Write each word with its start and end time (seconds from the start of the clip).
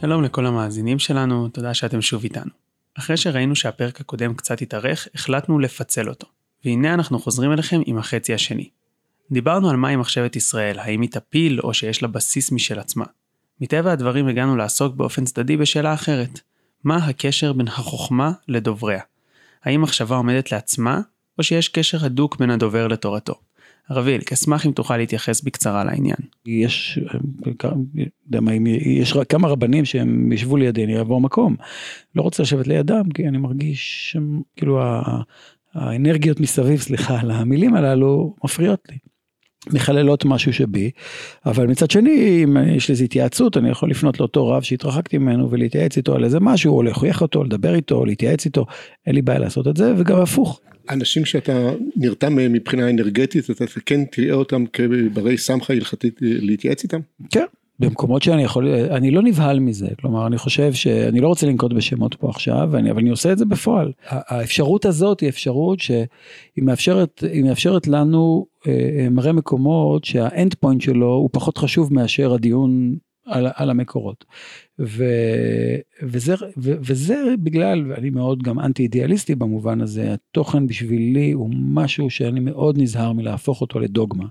שלום 0.00 0.22
לכל 0.22 0.46
המאזינים 0.46 0.98
שלנו, 0.98 1.48
תודה 1.48 1.74
שאתם 1.74 2.02
שוב 2.02 2.22
איתנו. 2.22 2.50
אחרי 2.98 3.16
שראינו 3.16 3.56
שהפרק 3.56 4.00
הקודם 4.00 4.34
קצת 4.34 4.62
התארך, 4.62 5.08
החלטנו 5.14 5.58
לפצל 5.58 6.08
אותו. 6.08 6.26
והנה 6.64 6.94
אנחנו 6.94 7.18
חוזרים 7.18 7.52
אליכם 7.52 7.80
עם 7.86 7.98
החצי 7.98 8.34
השני. 8.34 8.68
דיברנו 9.30 9.70
על 9.70 9.76
מהי 9.76 9.96
מחשבת 9.96 10.36
ישראל, 10.36 10.78
האם 10.78 11.00
היא 11.00 11.10
תפיל 11.10 11.60
או 11.60 11.74
שיש 11.74 12.02
לה 12.02 12.08
בסיס 12.08 12.52
משל 12.52 12.78
עצמה. 12.78 13.04
מטבע 13.60 13.92
הדברים 13.92 14.28
הגענו 14.28 14.56
לעסוק 14.56 14.94
באופן 14.94 15.24
צדדי 15.24 15.56
בשאלה 15.56 15.94
אחרת. 15.94 16.40
מה 16.84 16.96
הקשר 16.96 17.52
בין 17.52 17.68
החוכמה 17.68 18.32
לדובריה? 18.48 19.00
האם 19.64 19.82
מחשבה 19.82 20.16
עומדת 20.16 20.52
לעצמה, 20.52 21.00
או 21.38 21.42
שיש 21.42 21.68
קשר 21.68 22.04
הדוק 22.04 22.36
בין 22.36 22.50
הדובר 22.50 22.88
לתורתו? 22.88 23.34
רביל, 23.90 24.20
אשמח 24.32 24.66
אם 24.66 24.72
תוכל 24.72 24.96
להתייחס 24.96 25.40
בקצרה 25.40 25.84
לעניין. 25.84 26.16
יש, 26.46 26.98
יש 28.84 29.16
כמה 29.28 29.48
רבנים 29.48 29.84
שהם 29.84 30.32
ישבו 30.32 30.56
לידי, 30.56 30.84
אני 30.84 30.98
אעבור 30.98 31.20
מקום. 31.20 31.56
לא 32.14 32.22
רוצה 32.22 32.42
לשבת 32.42 32.66
לידם, 32.66 33.04
כי 33.14 33.28
אני 33.28 33.38
מרגיש, 33.38 34.16
כאילו 34.56 34.80
האנרגיות 35.74 36.40
מסביב, 36.40 36.80
סליחה 36.80 37.20
על 37.20 37.30
המילים 37.30 37.74
הללו, 37.74 38.34
מפריעות 38.44 38.80
לי. 38.90 38.98
מחללות 39.72 40.24
משהו 40.24 40.52
שבי, 40.52 40.90
אבל 41.46 41.66
מצד 41.66 41.90
שני, 41.90 42.44
אם 42.44 42.56
יש 42.76 42.90
לזה 42.90 43.04
התייעצות, 43.04 43.56
אני 43.56 43.70
יכול 43.70 43.90
לפנות 43.90 44.20
לאותו 44.20 44.48
רב 44.48 44.62
שהתרחקתי 44.62 45.18
ממנו 45.18 45.50
ולהתייעץ 45.50 45.96
איתו 45.96 46.14
על 46.14 46.24
איזה 46.24 46.40
משהו, 46.40 46.76
או 46.76 46.82
להוכיח 46.82 47.22
אותו, 47.22 47.44
לדבר 47.44 47.74
איתו, 47.74 48.04
להתייעץ 48.04 48.44
איתו, 48.44 48.66
אין 49.06 49.14
לי 49.14 49.22
בעיה 49.22 49.38
לעשות 49.38 49.68
את 49.68 49.76
זה, 49.76 49.94
וגם 49.96 50.20
הפוך. 50.20 50.60
אנשים 50.90 51.24
שאתה 51.24 51.70
נרתם 51.96 52.34
מהם 52.34 52.52
מבחינה 52.52 52.90
אנרגטית, 52.90 53.50
אתה 53.50 53.64
כן 53.86 54.04
תראה 54.04 54.34
אותם 54.34 54.64
כברי 54.72 55.38
סמכה 55.38 55.72
הלכתית 55.72 56.18
להתייעץ 56.20 56.82
איתם? 56.82 57.00
כן. 57.30 57.44
במקומות 57.78 58.22
שאני 58.22 58.42
יכול, 58.42 58.68
אני 58.68 59.10
לא 59.10 59.22
נבהל 59.22 59.60
מזה, 59.60 59.88
כלומר 60.00 60.26
אני 60.26 60.38
חושב 60.38 60.72
שאני 60.72 61.20
לא 61.20 61.28
רוצה 61.28 61.46
לנקוט 61.46 61.72
בשמות 61.72 62.14
פה 62.14 62.28
עכשיו, 62.28 62.76
אני, 62.76 62.90
אבל 62.90 63.00
אני 63.00 63.10
עושה 63.10 63.32
את 63.32 63.38
זה 63.38 63.44
בפועל. 63.44 63.92
האפשרות 64.08 64.84
הזאת 64.84 65.20
היא 65.20 65.28
אפשרות 65.28 65.80
שהיא 65.80 66.06
מאפשרת, 66.56 67.24
מאפשרת 67.44 67.86
לנו 67.88 68.46
מראה 69.10 69.32
מקומות 69.32 70.04
שהאנד 70.04 70.54
פוינט 70.54 70.80
שלו 70.80 71.12
הוא 71.12 71.30
פחות 71.32 71.58
חשוב 71.58 71.94
מאשר 71.94 72.34
הדיון 72.34 72.96
על, 73.30 73.46
על 73.54 73.70
המקורות. 73.70 74.24
ו, 74.78 75.04
וזה, 76.02 76.34
ו, 76.58 76.72
וזה 76.80 77.34
בגלל, 77.42 77.92
אני 77.92 78.10
מאוד 78.10 78.42
גם 78.42 78.60
אנטי 78.60 78.82
אידיאליסטי 78.82 79.34
במובן 79.34 79.80
הזה, 79.80 80.12
התוכן 80.12 80.66
בשבילי 80.66 81.32
הוא 81.32 81.50
משהו 81.54 82.10
שאני 82.10 82.40
מאוד 82.40 82.78
נזהר 82.78 83.12
מלהפוך 83.12 83.60
אותו 83.60 83.78
לדוגמה. 83.78 84.24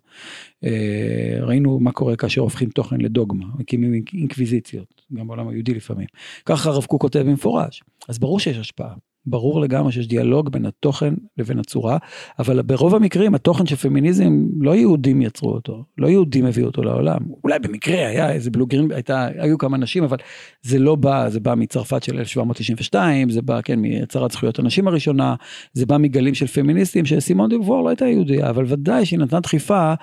אה, 0.64 1.38
ראינו 1.42 1.80
מה 1.80 1.92
קורה 1.92 2.16
כאשר 2.16 2.42
הופכים 2.42 2.70
תוכן 2.70 3.02
לדוגמה, 3.02 3.46
מקימים 3.58 4.04
אינקוויזיציות, 4.14 5.02
גם 5.14 5.28
בעולם 5.28 5.48
היהודי 5.48 5.74
לפעמים. 5.74 6.08
ככה 6.46 6.70
הרב 6.70 6.86
קוק 6.86 7.02
כותב 7.02 7.20
במפורש, 7.20 7.84
אז 8.10 8.20
ברור 8.20 8.40
שיש 8.40 8.58
השפעה. 8.58 8.94
ברור 9.30 9.62
לגמרי 9.62 9.92
שיש 9.92 10.08
דיאלוג 10.08 10.50
בין 10.50 10.66
התוכן 10.66 11.14
לבין 11.38 11.60
הצורה, 11.60 11.98
אבל 12.40 12.62
ברוב 12.62 12.96
המקרים 12.96 13.36
התוכן 13.36 13.66
של 13.66 13.76
פמיניזם 13.76 14.46
לא 14.60 14.76
יהודים 14.76 15.22
יצרו 15.22 15.52
אותו, 15.52 15.84
לא 15.98 16.08
יהודים 16.08 16.46
הביאו 16.46 16.68
אותו 16.68 16.84
לעולם. 16.84 17.20
אולי 17.44 17.60
במקרה 17.60 18.08
היה 18.08 18.32
איזה 18.32 18.52
בלוגרים, 18.52 18.92
הייתה, 18.92 19.28
היו 19.38 19.58
כמה 19.58 19.78
נשים, 19.78 20.04
אבל 20.04 20.18
זה 20.62 20.80
לא 20.80 20.96
בא, 20.96 21.30
זה 21.30 21.40
בא 21.40 21.56
מצרפת 21.56 22.04
של 22.04 22.18
1792, 22.18 23.30
זה 23.30 23.42
בא, 23.42 23.62
כן, 23.62 23.80
מהצהרת 23.82 24.32
זכויות 24.32 24.60
הנשים 24.60 24.88
הראשונה, 24.88 25.36
זה 25.74 25.86
בא 25.86 25.98
מגלים 25.98 26.34
של 26.34 26.48
פמיניסטים, 26.48 27.06
שסימון 27.06 27.50
דיבואר 27.50 27.82
לא 27.82 27.90
הייתה 27.90 28.06
יהודיה, 28.06 28.50
אבל 28.50 28.66
ודאי 28.68 29.06
שהיא 29.06 29.20
נתנה 29.20 29.40
דחיפה 29.40 29.94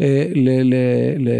אה, 0.00 0.26
ל, 0.34 0.48
ל, 0.62 0.74
ל, 1.18 1.30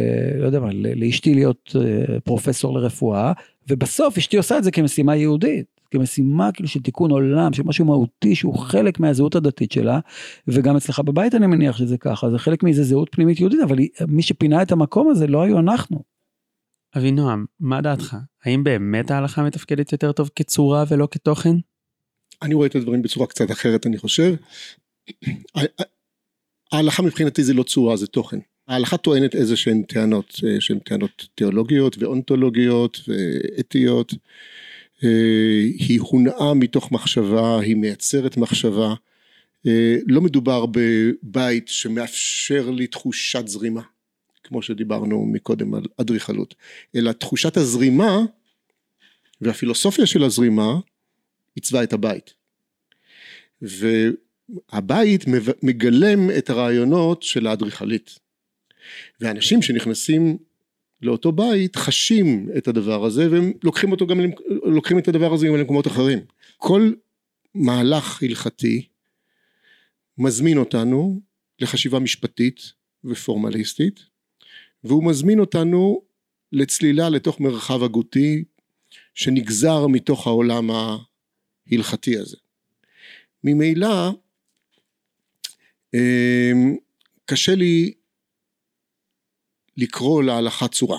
לא 0.41 0.47
יודע 0.47 0.60
מה, 0.60 0.69
לאשתי 0.72 1.34
להיות 1.34 1.77
אה, 1.77 2.21
פרופסור 2.21 2.78
לרפואה, 2.78 3.33
ובסוף 3.71 4.19
אשתי 4.19 4.37
עושה 4.37 4.59
את 4.59 4.65
זה 4.65 4.71
כמשימה 4.71 5.16
יהודית. 5.16 5.73
כמשימה 5.94 6.53
כאילו 6.53 6.69
של 6.69 6.82
תיקון 6.82 7.10
עולם, 7.10 7.53
של 7.53 7.62
משהו 7.62 7.84
מהותי 7.84 8.34
שהוא 8.34 8.59
חלק 8.59 9.00
מהזהות 9.00 9.34
הדתית 9.34 9.72
שלה, 9.72 10.00
וגם 10.49 10.77
אצלך 10.77 11.00
בבית 11.00 11.34
אני 11.34 11.47
מניח 11.47 11.77
שזה 11.77 11.99
ככה, 11.99 12.31
זה 12.31 12.38
חלק 12.38 12.62
מאיזה 12.62 12.82
זהות 12.82 13.09
פנימית 13.12 13.41
יהודית, 13.41 13.60
אבל 13.65 13.77
מי 14.09 14.22
שפינה 14.22 14.62
את 14.62 14.72
המקום 14.72 15.10
הזה 15.10 15.27
לא 15.27 15.43
היו 15.43 15.59
אנחנו. 15.59 16.03
אבינועם, 16.97 17.44
מה 17.60 17.81
דעתך? 17.81 18.16
האם 18.44 18.65
באמת 18.65 19.10
ההלכה 19.10 19.43
מתפקדת 19.43 19.93
יותר 19.93 20.12
טוב 20.12 20.31
כצורה 20.37 20.84
ולא 20.88 21.09
כתוכן? 21.10 21.56
אני 22.43 22.54
רואה 22.54 22.66
את 22.66 22.75
הדברים 22.75 23.03
בצורה 23.03 23.27
קצת 23.27 23.50
אחרת 23.50 23.87
אני 23.87 23.99
חושב. 23.99 24.34
ההלכה 26.72 27.03
מבחינתי 27.03 27.44
זה 27.44 27.54
לא 27.54 27.62
צורה 27.62 27.97
זה 27.97 28.06
תוכן. 28.06 28.38
ההלכה 28.69 28.97
טוענת 28.97 29.34
איזה 29.34 29.56
שהן 29.56 29.83
טענות 29.83 30.41
אה, 30.47 30.60
שהן 30.60 30.78
טענות 30.78 31.28
תיאולוגיות 31.34 31.97
ואונתולוגיות 31.99 33.00
ואתיות 33.09 34.15
היא 35.78 36.00
הונעה 36.00 36.54
מתוך 36.54 36.92
מחשבה, 36.92 37.60
היא 37.60 37.76
מייצרת 37.76 38.37
מחשבה, 38.37 38.94
אה, 39.66 39.97
לא 40.06 40.20
מדובר 40.20 40.66
בבית 40.66 41.69
שמאפשר 41.69 42.70
לי 42.70 42.87
תחושת 42.87 43.48
זרימה, 43.48 43.82
כמו 44.42 44.62
שדיברנו 44.62 45.26
מקודם 45.26 45.75
על 45.75 45.82
אדריכלות, 46.00 46.54
אלא 46.97 47.12
תחושת 47.12 47.56
הזרימה 47.56 48.19
והפילוסופיה 49.41 50.06
של 50.06 50.25
הזרימה 50.25 50.75
עיצבה 51.54 51.82
את 51.82 51.92
הבית. 51.92 52.34
והבית 53.62 55.25
מגלם 55.62 56.31
את 56.38 56.50
הרעיונות 56.50 57.22
של 57.22 57.47
האדריכלית. 57.47 58.19
ואנשים 59.21 59.62
שנכנסים 59.62 60.38
לאותו 61.03 61.32
בית 61.32 61.77
חשים 61.77 62.49
את 62.59 62.69
הדבר 62.69 63.05
הזה 63.05 63.31
והם 63.31 63.53
לוקחים 63.65 63.93
אותו 63.93 64.06
גם, 64.06 64.21
לוקחים 64.65 64.99
את 64.99 65.09
הדבר 65.09 65.32
הזה 65.32 65.47
גם 65.47 65.56
למקומות 65.56 65.87
אחרים. 65.87 66.19
כל 66.56 66.93
מהלך 67.55 68.22
הלכתי 68.22 68.87
מזמין 70.19 70.59
אותנו 70.59 71.21
לחשיבה 71.60 71.99
משפטית 71.99 72.72
ופורמליסטית 73.04 74.00
והוא 74.84 75.04
מזמין 75.04 75.41
אותנו 75.41 76.03
לצלילה 76.53 77.09
לתוך 77.09 77.41
מרחב 77.41 77.83
הגותי 77.83 78.44
שנגזר 79.15 79.87
מתוך 79.87 80.27
העולם 80.27 80.71
ההלכתי 80.71 82.19
הזה. 82.19 82.37
ממילא 83.44 84.10
אמ, 85.94 86.77
קשה 87.25 87.54
לי 87.54 87.93
לקרוא 89.76 90.22
להלכה 90.22 90.68
צורה. 90.68 90.98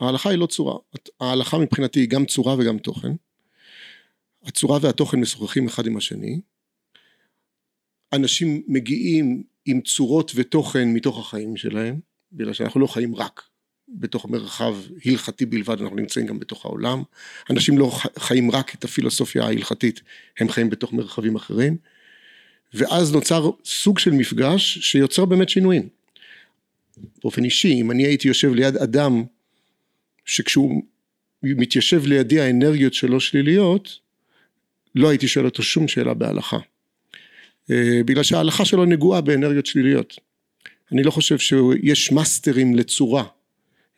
ההלכה 0.00 0.30
היא 0.30 0.38
לא 0.38 0.46
צורה, 0.46 0.78
ההלכה 1.20 1.58
מבחינתי 1.58 2.00
היא 2.00 2.08
גם 2.08 2.24
צורה 2.24 2.54
וגם 2.58 2.78
תוכן. 2.78 3.12
הצורה 4.44 4.78
והתוכן 4.82 5.20
משוחחים 5.20 5.66
אחד 5.66 5.86
עם 5.86 5.96
השני. 5.96 6.40
אנשים 8.12 8.62
מגיעים 8.66 9.42
עם 9.64 9.80
צורות 9.80 10.32
ותוכן 10.34 10.88
מתוך 10.92 11.18
החיים 11.18 11.56
שלהם, 11.56 12.00
בגלל 12.32 12.52
שאנחנו 12.52 12.80
לא 12.80 12.86
חיים 12.86 13.14
רק 13.14 13.42
בתוך 13.88 14.26
מרחב 14.28 14.76
הלכתי 15.04 15.46
בלבד, 15.46 15.80
אנחנו 15.80 15.96
נמצאים 15.96 16.26
גם 16.26 16.38
בתוך 16.38 16.64
העולם. 16.64 17.02
אנשים 17.50 17.78
לא 17.78 17.90
חיים 18.18 18.50
רק 18.50 18.74
את 18.74 18.84
הפילוסופיה 18.84 19.44
ההלכתית, 19.44 20.00
הם 20.38 20.48
חיים 20.48 20.70
בתוך 20.70 20.92
מרחבים 20.92 21.36
אחרים. 21.36 21.76
ואז 22.74 23.12
נוצר 23.12 23.50
סוג 23.64 23.98
של 23.98 24.10
מפגש 24.10 24.78
שיוצר 24.78 25.24
באמת 25.24 25.48
שינויים. 25.48 25.88
באופן 27.22 27.44
אישי, 27.44 27.72
אם 27.72 27.90
אני 27.90 28.06
הייתי 28.06 28.28
יושב 28.28 28.54
ליד 28.54 28.76
אדם 28.76 29.24
שכשהוא 30.24 30.82
מתיישב 31.42 32.06
לידי 32.06 32.40
האנרגיות 32.40 32.94
שלו 32.94 33.20
שליליות, 33.20 33.98
לא 34.94 35.08
הייתי 35.08 35.28
שואל 35.28 35.44
אותו 35.44 35.62
שום 35.62 35.88
שאלה 35.88 36.14
בהלכה. 36.14 36.58
אה, 37.70 38.00
בגלל 38.04 38.22
שההלכה 38.22 38.64
שלו 38.64 38.84
נגועה 38.84 39.20
באנרגיות 39.20 39.66
שליליות. 39.66 40.16
אני 40.92 41.02
לא 41.02 41.10
חושב 41.10 41.38
שיש 41.38 42.12
מאסטרים 42.12 42.74
לצורה 42.74 43.24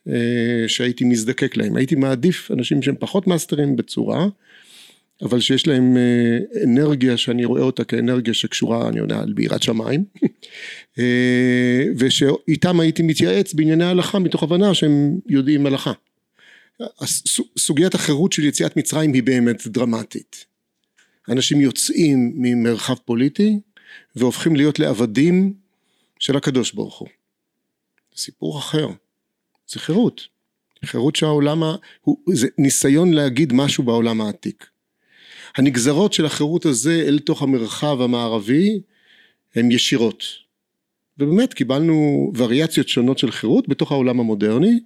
אה, 0.08 0.64
שהייתי 0.66 1.04
מזדקק 1.04 1.56
להם. 1.56 1.76
הייתי 1.76 1.94
מעדיף 1.94 2.50
אנשים 2.50 2.82
שהם 2.82 2.94
פחות 2.98 3.26
מאסטרים 3.26 3.76
בצורה, 3.76 4.26
אבל 5.22 5.40
שיש 5.40 5.66
להם 5.66 5.96
אה, 5.96 6.38
אנרגיה 6.64 7.16
שאני 7.16 7.44
רואה 7.44 7.62
אותה 7.62 7.84
כאנרגיה 7.84 8.34
שקשורה 8.34 8.88
אני 8.88 8.98
יודע 8.98 9.18
על 9.18 9.32
בירת 9.32 9.62
שמיים 9.62 10.04
אה, 10.98 11.84
ושאיתם 11.98 12.80
הייתי 12.80 13.02
מתייעץ 13.02 13.54
בענייני 13.54 13.84
ההלכה 13.84 14.18
מתוך 14.18 14.42
הבנה 14.42 14.74
שהם 14.74 15.18
יודעים 15.26 15.66
הלכה. 15.66 15.92
סוגיית 17.58 17.94
החירות 17.94 18.32
של 18.32 18.44
יציאת 18.44 18.76
מצרים 18.76 19.12
היא 19.12 19.22
באמת 19.22 19.66
דרמטית. 19.66 20.44
אנשים 21.28 21.60
יוצאים 21.60 22.32
ממרחב 22.36 22.94
פוליטי 23.04 23.60
והופכים 24.16 24.56
להיות 24.56 24.78
לעבדים 24.78 25.54
של 26.18 26.36
הקדוש 26.36 26.72
ברוך 26.72 26.98
הוא. 26.98 27.08
סיפור 28.16 28.58
אחר, 28.58 28.88
זה 29.68 29.80
חירות. 29.80 30.28
חירות 30.84 31.16
שהעולם, 31.16 31.62
הוא, 32.00 32.16
זה 32.32 32.48
ניסיון 32.58 33.12
להגיד 33.12 33.52
משהו 33.52 33.84
בעולם 33.84 34.20
העתיק. 34.20 34.71
הנגזרות 35.56 36.12
של 36.12 36.26
החירות 36.26 36.66
הזה 36.66 37.04
אל 37.06 37.18
תוך 37.18 37.42
המרחב 37.42 38.00
המערבי 38.00 38.80
הן 39.54 39.70
ישירות 39.70 40.24
ובאמת 41.18 41.54
קיבלנו 41.54 42.32
וריאציות 42.36 42.88
שונות 42.88 43.18
של 43.18 43.30
חירות 43.30 43.68
בתוך 43.68 43.92
העולם 43.92 44.20
המודרני 44.20 44.80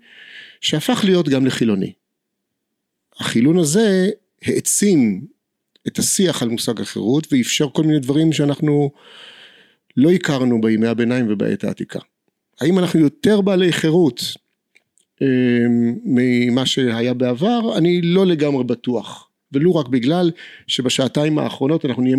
שהפך 0.60 1.00
להיות 1.04 1.28
גם 1.28 1.46
לחילוני 1.46 1.92
החילון 3.18 3.58
הזה 3.58 4.10
העצים 4.42 5.26
את 5.86 5.98
השיח 5.98 6.42
על 6.42 6.48
מושג 6.48 6.80
החירות 6.80 7.32
ואפשר 7.32 7.68
כל 7.72 7.82
מיני 7.82 7.98
דברים 7.98 8.32
שאנחנו 8.32 8.90
לא 9.96 10.10
הכרנו 10.10 10.60
בימי 10.60 10.86
הביניים 10.86 11.26
ובעת 11.28 11.64
העתיקה. 11.64 11.98
האם 12.60 12.78
אנחנו 12.78 13.00
יותר 13.00 13.40
בעלי 13.40 13.72
חירות 13.72 14.22
אמ, 15.22 15.94
ממה 16.04 16.66
שהיה 16.66 17.14
בעבר? 17.14 17.78
אני 17.78 18.02
לא 18.02 18.26
לגמרי 18.26 18.64
בטוח. 18.64 19.25
ולו 19.52 19.74
רק 19.74 19.88
בגלל 19.88 20.30
שבשעתיים 20.66 21.38
האחרונות 21.38 21.84
אנחנו 21.84 22.02
נהיה 22.02 22.16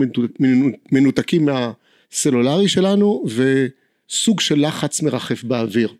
מנותקים 0.92 1.46
מהסלולרי 1.46 2.68
שלנו 2.68 3.24
וסוג 3.26 4.40
של 4.40 4.68
לחץ 4.68 5.02
מרחף 5.02 5.44
באוויר. 5.44 5.94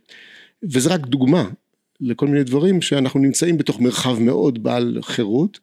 וזה 0.64 0.94
רק 0.94 1.08
דוגמה 1.08 1.50
לכל 2.02 2.28
מיני 2.28 2.44
דברים 2.44 2.82
שאנחנו 2.82 3.20
נמצאים 3.20 3.58
בתוך 3.58 3.80
מרחב 3.80 4.20
מאוד 4.20 4.64
בעל 4.64 4.98
חירות 5.02 5.60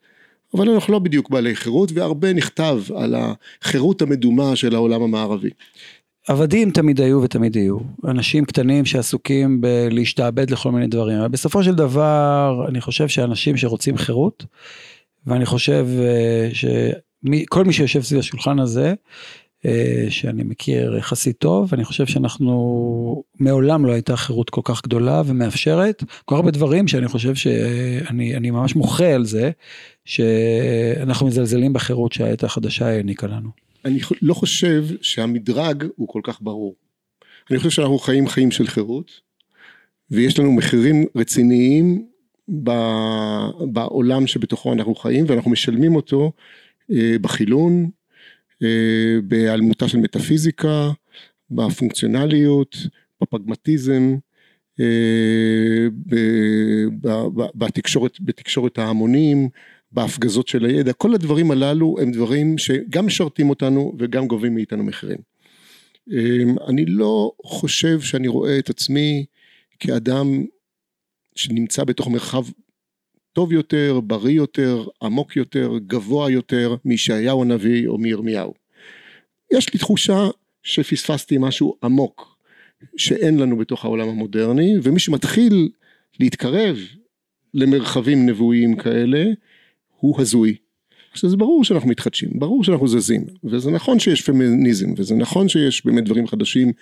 אבל 0.55 0.71
אנחנו 0.71 0.93
לא 0.93 0.99
בדיוק 0.99 1.31
בעלי 1.31 1.57
חירות 1.57 1.93
והרבה 1.93 2.33
נכתב 2.33 2.79
על 2.97 3.15
החירות 3.15 4.03
המדומה 4.03 4.57
של 4.57 4.75
העולם 4.75 5.03
המערבי. 5.03 5.51
עבדים 6.29 6.71
תמיד 6.71 7.01
היו 7.01 7.23
ותמיד 7.23 7.57
יהיו, 7.57 7.79
אנשים 8.05 8.45
קטנים 8.45 8.85
שעסוקים 8.85 9.61
בלהשתעבד 9.61 10.51
לכל 10.51 10.73
מיני 10.73 10.87
דברים, 10.87 11.19
אבל 11.19 11.29
בסופו 11.29 11.65
של 11.65 11.75
דבר 11.75 12.65
אני 12.69 12.81
חושב 12.81 13.09
שאנשים 13.09 13.57
שרוצים 13.57 13.97
חירות, 13.97 14.45
ואני 15.27 15.47
חושב 15.47 15.87
אה, 15.99 16.49
שכל 16.53 17.65
מי 17.65 17.73
שיושב 17.73 18.03
סביב 18.03 18.19
השולחן 18.21 18.59
הזה, 18.59 18.95
אה, 19.67 20.07
שאני 20.09 20.45
מכיר 20.45 20.97
יחסית 20.97 21.39
טוב, 21.39 21.75
אני 21.75 21.85
חושב 21.85 22.07
שאנחנו, 22.07 23.23
מעולם 23.41 23.87
לא 23.87 23.93
הייתה 23.93 24.17
חירות 24.17 24.51
כל 24.51 24.61
כך 24.65 24.83
גדולה 24.83 25.23
ומאפשרת, 25.27 26.05
כל 26.25 26.35
הרבה 26.35 26.51
דברים 26.51 26.89
שאני 26.89 27.09
חושב 27.09 27.35
שאני 27.35 28.51
ממש 28.51 28.77
מוחה 28.77 29.15
על 29.15 29.25
זה, 29.25 29.51
שאנחנו 30.05 31.27
מזלזלים 31.27 31.73
בחירות 31.73 32.13
שהעת 32.13 32.45
החדשה 32.45 32.87
העניקה 32.87 33.27
לנו. 33.27 33.51
אני 33.85 34.01
לא 34.23 34.35
חושב 34.35 34.85
שהמדרג 35.03 35.85
הוא 35.97 36.09
כל 36.09 36.21
כך 36.25 36.39
ברור. 36.43 36.75
אני 37.51 37.59
חושב 37.59 37.71
שאנחנו 37.71 37.99
חיים 37.99 38.29
חיים 38.29 38.51
של 38.51 38.67
חירות, 38.67 39.11
ויש 40.11 40.39
לנו 40.39 40.53
מחירים 40.53 41.07
רציניים 41.17 42.07
בעולם 42.49 44.27
שבתוכו 44.27 44.73
אנחנו 44.73 44.95
חיים, 44.95 45.25
ואנחנו 45.29 45.51
משלמים 45.51 45.97
אותו 45.97 46.33
אה, 46.93 47.17
בחילון, 47.21 47.91
אה, 48.63 49.19
בהיעלמותה 49.25 49.89
של 49.89 49.99
מטאפיזיקה, 49.99 50.91
בפונקציונליות, 51.51 52.77
בפרגמטיזם, 53.23 54.17
אה, 54.81 55.87
בתקשורת, 57.55 58.21
בתקשורת 58.21 58.79
ההמונים, 58.79 59.49
בהפגזות 59.93 60.49
של 60.49 60.65
הידע, 60.65 60.93
כל 60.93 61.15
הדברים 61.15 61.51
הללו 61.51 61.97
הם 62.01 62.13
דברים 62.13 62.59
שגם 62.59 63.07
משרתים 63.07 63.51
אותנו 63.51 63.93
וגם 63.99 64.27
גובים 64.27 64.55
מאיתנו 64.55 64.85
מחירים. 64.85 65.19
אני 66.69 66.85
לא 66.87 67.33
חושב 67.45 68.01
שאני 68.01 68.29
רואה 68.29 68.59
את 68.59 68.71
עצמי 68.71 69.25
כאדם 69.81 70.45
שנמצא 71.35 71.85
בתוך 71.85 72.09
מרחב 72.09 72.45
טוב 73.33 73.53
יותר, 73.53 74.01
בריא 74.05 74.35
יותר, 74.35 74.87
עמוק 75.03 75.37
יותר, 75.37 75.73
גבוה 75.87 76.31
יותר 76.31 76.77
מישעיהו 76.85 77.43
הנביא 77.43 77.89
או 77.89 77.99
מירמיהו. 77.99 78.55
יש 79.53 79.73
לי 79.73 79.79
תחושה 79.79 80.29
שפספסתי 80.63 81.39
משהו 81.39 81.77
עמוק 81.83 82.39
שאין 82.97 83.39
לנו 83.39 83.57
בתוך 83.57 83.85
העולם 83.85 84.09
המודרני 84.09 84.75
ומי 84.83 85.01
שמתחיל 85.01 85.69
להתקרב 86.21 86.79
למרחבים 87.55 88.27
נבואיים 88.27 88.77
כאלה 88.77 89.25
הוא 90.01 90.21
הזוי. 90.21 90.57
עכשיו 91.13 91.31
זה 91.31 91.37
ברור 91.37 91.65
שאנחנו 91.65 91.89
מתחדשים, 91.89 92.31
ברור 92.35 92.65
שאנחנו 92.65 92.89
זזים 92.89 93.25
וזה 93.45 93.71
נכון 93.71 93.99
שיש 93.99 94.23
פמיניזם 94.23 94.89
וזה 94.97 95.15
נכון 95.15 95.49
שיש 95.49 95.87
באמת 95.87 96.05
דברים 96.05 96.27
חדשים 96.27 96.73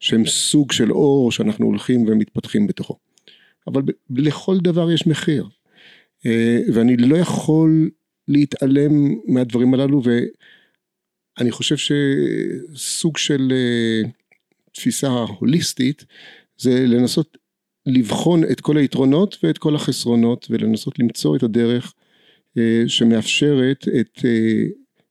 שהם 0.00 0.26
סוג 0.26 0.72
של 0.72 0.92
אור 0.92 1.32
שאנחנו 1.32 1.66
הולכים 1.66 2.04
ומתפתחים 2.08 2.66
בתוכו 2.66 2.98
אבל 3.66 3.82
לכל 4.10 4.58
דבר 4.58 4.90
יש 4.90 5.06
מחיר. 5.06 5.48
אה, 6.26 6.60
ואני 6.74 6.96
לא 6.96 7.16
יכול 7.16 7.90
להתעלם 8.28 9.14
מהדברים 9.26 9.74
הללו 9.74 10.02
ואני 11.38 11.50
חושב 11.50 11.76
שסוג 11.76 13.16
של 13.16 13.52
אה, 13.52 14.10
תפיסה 14.72 15.08
הוליסטית 15.08 16.04
זה 16.56 16.86
לנסות 16.86 17.38
לבחון 17.86 18.44
את 18.44 18.60
כל 18.60 18.76
היתרונות 18.76 19.38
ואת 19.42 19.58
כל 19.58 19.74
החסרונות 19.74 20.46
ולנסות 20.50 20.98
למצוא 20.98 21.36
את 21.36 21.42
הדרך 21.42 21.94
אה, 22.58 22.82
שמאפשרת 22.86 23.86
את 24.00 24.18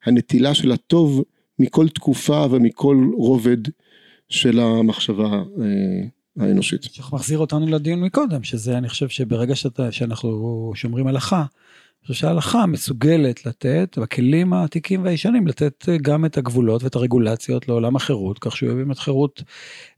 הנטילה 0.05 0.53
של 0.53 0.71
הטוב 0.71 1.23
מכל 1.59 1.89
תקופה 1.89 2.45
ומכל 2.51 3.09
רובד 3.13 3.57
של 4.29 4.59
המחשבה 4.59 5.43
האנושית. 6.39 6.81
צריך 6.81 7.13
מחזיר 7.13 7.39
אותנו 7.39 7.67
לדיון 7.67 8.01
מקודם, 8.01 8.43
שזה 8.43 8.77
אני 8.77 8.89
חושב 8.89 9.09
שברגע 9.09 9.55
שאתה, 9.55 9.91
שאנחנו 9.91 10.71
שומרים 10.75 11.07
הלכה, 11.07 11.45
אני 12.01 12.07
חושב 12.07 12.21
שההלכה 12.21 12.65
מסוגלת 12.65 13.45
לתת, 13.45 13.97
בכלים 14.01 14.53
העתיקים 14.53 15.03
והישנים, 15.03 15.47
לתת 15.47 15.89
גם 16.01 16.25
את 16.25 16.37
הגבולות 16.37 16.83
ואת 16.83 16.95
הרגולציות 16.95 17.67
לעולם 17.67 17.95
החירות, 17.95 18.39
כך 18.39 18.57
שהוא 18.57 18.71
יביא 18.71 18.91
את 18.91 18.99
חירות 18.99 19.43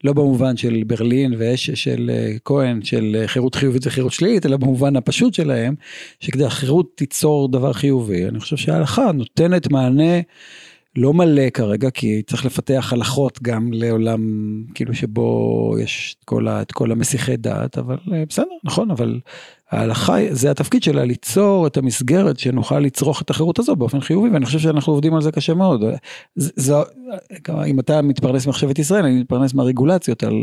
לא 0.03 0.13
במובן 0.13 0.57
של 0.57 0.83
ברלין 0.87 1.33
ושל 1.37 2.11
אה, 2.13 2.35
כהן, 2.45 2.81
של 2.81 3.23
חירות 3.25 3.55
חיובית 3.55 3.87
וחירות 3.87 4.11
שלילית, 4.11 4.45
אלא 4.45 4.57
במובן 4.57 4.95
הפשוט 4.95 5.33
שלהם, 5.33 5.75
שכדי 6.19 6.45
החירות 6.45 6.91
תיצור 6.95 7.51
דבר 7.51 7.73
חיובי. 7.73 8.27
אני 8.27 8.39
חושב 8.39 8.57
שההלכה 8.57 9.11
נותנת 9.11 9.71
מענה. 9.71 10.21
לא 10.95 11.13
מלא 11.13 11.49
כרגע, 11.49 11.89
כי 11.89 12.21
צריך 12.27 12.45
לפתח 12.45 12.93
הלכות 12.93 13.41
גם 13.41 13.73
לעולם 13.73 14.21
כאילו 14.75 14.93
שבו 14.93 15.75
יש 15.81 16.15
את 16.19 16.23
כל, 16.23 16.47
ה, 16.47 16.61
את 16.61 16.71
כל 16.71 16.91
המסיחי 16.91 17.37
דעת, 17.37 17.77
אבל 17.77 17.97
אה, 18.13 18.23
בסדר, 18.29 18.45
נכון, 18.63 18.91
אבל 18.91 19.19
ההלכה 19.71 20.13
זה 20.31 20.51
התפקיד 20.51 20.83
שלה 20.83 21.05
ליצור 21.05 21.67
את 21.67 21.77
המסגרת 21.77 22.39
שנוכל 22.39 22.79
לצרוך 22.79 23.21
את 23.21 23.29
החירות 23.29 23.59
הזו 23.59 23.75
באופן 23.75 24.01
חיובי, 24.01 24.29
ואני 24.29 24.45
חושב 24.45 24.59
שאנחנו 24.59 24.93
עובדים 24.93 25.15
על 25.15 25.21
זה 25.21 25.31
קשה 25.31 25.53
מאוד. 25.53 25.83
זו, 26.35 26.83
אם 27.65 27.79
אתה 27.79 28.01
מתפרנס 28.01 28.45
ממחשבת 28.45 28.79
ישראל, 28.79 29.05
אני 29.05 29.19
מתפרנס 29.19 29.53
מהרגולציות 29.53 30.23
על, 30.23 30.33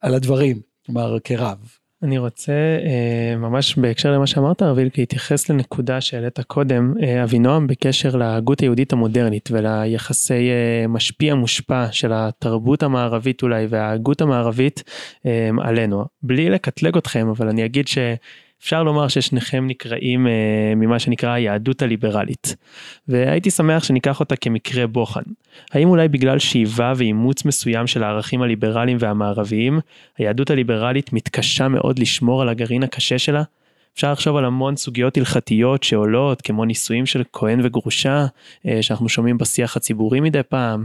על 0.00 0.14
הדברים, 0.14 0.60
כלומר 0.86 1.18
כרב. 1.24 1.58
אני 2.02 2.18
רוצה 2.18 2.52
אה, 2.52 3.36
ממש 3.36 3.78
בהקשר 3.78 4.12
למה 4.12 4.26
שאמרת 4.26 4.62
רביל 4.62 4.90
להתייחס 4.98 5.48
לנקודה 5.48 6.00
שהעלית 6.00 6.40
קודם. 6.40 6.94
אה, 7.02 7.24
אבינועם 7.24 7.66
בקשר 7.66 8.16
להגות 8.16 8.60
היהודית 8.60 8.92
המודרנית 8.92 9.48
וליחסי 9.52 10.50
אה, 10.50 10.86
משפיע 10.88 11.34
מושפע 11.34 11.92
של 11.92 12.12
התרבות 12.14 12.82
המערבית 12.82 13.42
אולי 13.42 13.66
וההגות 13.68 14.20
המערבית 14.20 14.82
עלינו. 15.60 16.04
בלי 16.22 16.50
לקטלג 16.50 16.96
אתכם 16.96 17.28
אבל 17.28 17.48
אני 17.48 17.64
אגיד 17.64 17.88
ש... 17.88 17.98
אפשר 18.62 18.82
לומר 18.82 19.08
ששניכם 19.08 19.66
נקראים 19.66 20.26
אה, 20.26 20.32
ממה 20.76 20.98
שנקרא 20.98 21.30
היהדות 21.30 21.82
הליברלית. 21.82 22.56
והייתי 23.08 23.50
שמח 23.50 23.84
שניקח 23.84 24.20
אותה 24.20 24.36
כמקרה 24.36 24.86
בוחן. 24.86 25.22
האם 25.72 25.88
אולי 25.88 26.08
בגלל 26.08 26.38
שאיבה 26.38 26.92
ואימוץ 26.96 27.44
מסוים 27.44 27.86
של 27.86 28.02
הערכים 28.02 28.42
הליברליים 28.42 28.96
והמערביים, 29.00 29.80
היהדות 30.18 30.50
הליברלית 30.50 31.12
מתקשה 31.12 31.68
מאוד 31.68 31.98
לשמור 31.98 32.42
על 32.42 32.48
הגרעין 32.48 32.82
הקשה 32.82 33.18
שלה? 33.18 33.42
אפשר 33.94 34.12
לחשוב 34.12 34.36
על 34.36 34.44
המון 34.44 34.76
סוגיות 34.76 35.16
הלכתיות 35.16 35.82
שעולות, 35.82 36.42
כמו 36.42 36.64
נישואים 36.64 37.06
של 37.06 37.22
כהן 37.32 37.60
וגרושה, 37.62 38.26
אה, 38.66 38.82
שאנחנו 38.82 39.08
שומעים 39.08 39.38
בשיח 39.38 39.76
הציבורי 39.76 40.20
מדי 40.20 40.42
פעם. 40.42 40.84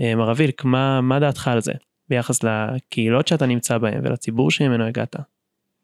אה, 0.00 0.14
מר 0.14 0.30
אבילק, 0.30 0.64
מה, 0.64 1.00
מה 1.00 1.20
דעתך 1.20 1.48
על 1.48 1.60
זה? 1.60 1.72
ביחס 2.08 2.40
לקהילות 2.42 3.28
שאתה 3.28 3.46
נמצא 3.46 3.78
בהן 3.78 4.00
ולציבור 4.02 4.50
שממנו 4.50 4.84
הגעת? 4.84 5.16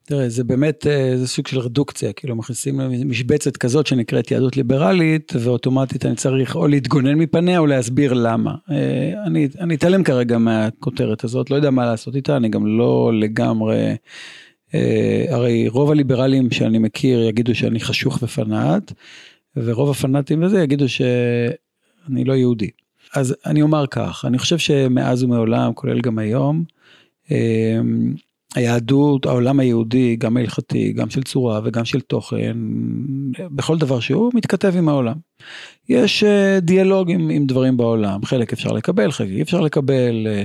תראה, 0.05 0.29
זה 0.29 0.45
באמת, 0.45 0.87
אה, 0.87 1.17
זה 1.17 1.29
סוג 1.29 1.47
של 1.47 1.59
רדוקציה, 1.59 2.13
כאילו 2.13 2.37
מכניסים 2.37 2.81
משבצת 3.05 3.57
כזאת 3.57 3.87
שנקראת 3.87 4.31
יהדות 4.31 4.57
ליברלית, 4.57 5.33
ואוטומטית 5.41 6.07
אני 6.07 6.17
צריך 6.17 6.57
או 6.57 6.67
להתגונן 6.67 7.15
מפניה 7.15 7.59
או 7.59 7.67
להסביר 7.67 8.13
למה. 8.13 8.55
אה, 8.71 9.13
אני, 9.27 9.49
אני 9.61 9.75
אתעלם 9.75 10.05
כרגע 10.05 10.39
מהכותרת 10.39 11.25
הזאת, 11.25 11.51
לא 11.51 11.57
יודע 11.57 11.71
מה 11.71 11.87
לעשות 11.87 12.17
איתה, 12.17 12.37
אני 12.37 12.49
גם 12.49 12.79
לא 12.79 13.11
לגמרי, 13.15 13.97
אה, 14.75 15.25
הרי 15.29 15.69
רוב 15.69 15.91
הליברלים 15.91 16.51
שאני 16.51 16.79
מכיר 16.79 17.23
יגידו 17.23 17.55
שאני 17.55 17.81
חשוך 17.81 18.19
ופנאט, 18.23 18.93
ורוב 19.57 19.91
הפנאטים 19.91 20.43
וזה 20.43 20.63
יגידו 20.63 20.89
שאני 20.89 22.25
לא 22.25 22.33
יהודי. 22.33 22.71
אז 23.15 23.37
אני 23.47 23.63
אומר 23.63 23.87
כך, 23.87 24.25
אני 24.25 24.39
חושב 24.39 24.59
שמאז 24.59 25.23
ומעולם, 25.23 25.73
כולל 25.75 26.01
גם 26.01 26.19
היום, 26.19 26.65
היהדות, 28.55 29.27
העולם 29.27 29.61
היהודי, 29.61 30.17
גם 30.17 30.37
ההלכתי, 30.37 30.93
גם 30.93 31.11
של 31.11 31.23
צורה 31.23 31.61
וגם 31.65 31.85
של 31.85 32.01
תוכן, 32.01 32.57
בכל 33.39 33.79
דבר 33.79 34.01
שהוא, 34.01 34.31
מתכתב 34.35 34.73
עם 34.77 34.89
העולם. 34.89 35.17
יש 35.89 36.25
אה, 36.25 36.61
דיאלוג 36.61 37.11
עם, 37.11 37.31
עם 37.31 37.47
דברים 37.47 37.77
בעולם, 37.77 38.25
חלק 38.25 38.53
אפשר 38.53 38.73
לקבל, 38.73 39.11
חלק 39.11 39.29
אי 39.29 39.43
אפשר 39.43 39.61
לקבל, 39.61 40.27
אה, 40.27 40.43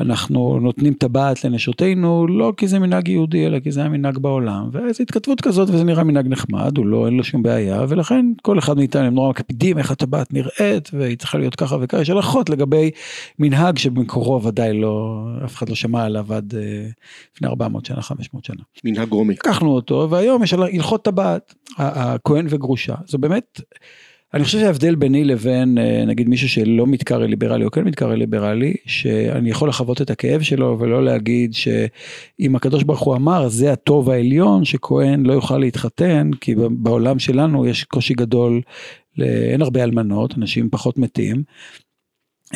אנחנו 0.00 0.58
נותנים 0.60 0.94
טבעת 0.94 1.44
לנשותינו, 1.44 2.26
לא 2.26 2.52
כי 2.56 2.68
זה 2.68 2.78
מנהג 2.78 3.08
יהודי, 3.08 3.46
אלא 3.46 3.58
כי 3.60 3.72
זה 3.72 3.84
המנהג 3.84 4.18
בעולם, 4.18 4.68
וזו 4.72 5.02
התכתבות 5.02 5.40
כזאת 5.40 5.70
וזה 5.70 5.84
נראה 5.84 6.04
מנהג 6.04 6.28
נחמד, 6.28 6.78
הוא 6.78 6.86
לא, 6.86 7.06
אין 7.06 7.16
לו 7.16 7.24
שום 7.24 7.42
בעיה, 7.42 7.84
ולכן 7.88 8.26
כל 8.42 8.58
אחד 8.58 8.76
מאיתנו 8.76 9.06
הם 9.06 9.14
נורא 9.14 9.30
מקפידים 9.30 9.78
איך 9.78 9.90
הטבעת 9.90 10.32
נראית, 10.32 10.90
והיא 10.92 11.16
צריכה 11.16 11.38
להיות 11.38 11.54
ככה 11.54 11.76
וככה, 11.80 12.00
יש 12.00 12.10
הלכות 12.10 12.50
לגבי 12.50 12.90
מנהג 13.38 13.78
שבמקורו 13.78 14.42
ודאי 14.42 14.80
לא, 14.80 15.24
אף 15.44 15.54
אחד 15.54 15.68
לא 15.68 15.74
שמע 15.74 16.04
עליו 16.04 16.34
עד 16.34 16.54
לפני 17.34 17.48
400 17.48 17.86
שנה, 17.86 18.02
500 18.02 18.44
שנה. 18.44 18.62
מנהג 18.84 19.10
רומי. 19.10 19.34
לקחנו 19.34 19.70
אותו, 19.70 20.08
והיום 20.10 20.42
יש 20.42 20.52
הלכות 20.52 21.04
טבעת, 21.04 21.54
הכהן 21.76 22.46
וגרושה, 22.48 22.94
זו 23.06 23.18
באמת... 23.18 23.60
אני 24.34 24.44
חושב 24.44 24.58
שההבדל 24.58 24.94
ביני 24.94 25.24
לבין 25.24 25.78
אה, 25.78 26.04
נגיד 26.06 26.28
מישהו 26.28 26.48
שלא 26.48 26.86
מתקרא 26.86 27.26
ליברלי 27.26 27.64
או 27.64 27.70
כן 27.70 27.84
מתקרא 27.84 28.14
ליברלי, 28.14 28.74
שאני 28.86 29.50
יכול 29.50 29.68
לחוות 29.68 30.02
את 30.02 30.10
הכאב 30.10 30.42
שלו 30.42 30.76
ולא 30.80 31.04
להגיד 31.04 31.54
שאם 31.54 32.56
הקדוש 32.56 32.82
ברוך 32.82 33.00
הוא 33.00 33.16
אמר 33.16 33.48
זה 33.48 33.72
הטוב 33.72 34.10
העליון 34.10 34.64
שכהן 34.64 35.26
לא 35.26 35.32
יוכל 35.32 35.58
להתחתן 35.58 36.30
כי 36.40 36.54
בעולם 36.70 37.18
שלנו 37.18 37.66
יש 37.66 37.84
קושי 37.84 38.14
גדול, 38.14 38.60
אין 39.18 39.62
הרבה 39.62 39.82
אלמנות, 39.84 40.34
אנשים 40.38 40.68
פחות 40.70 40.98
מתים. 40.98 41.42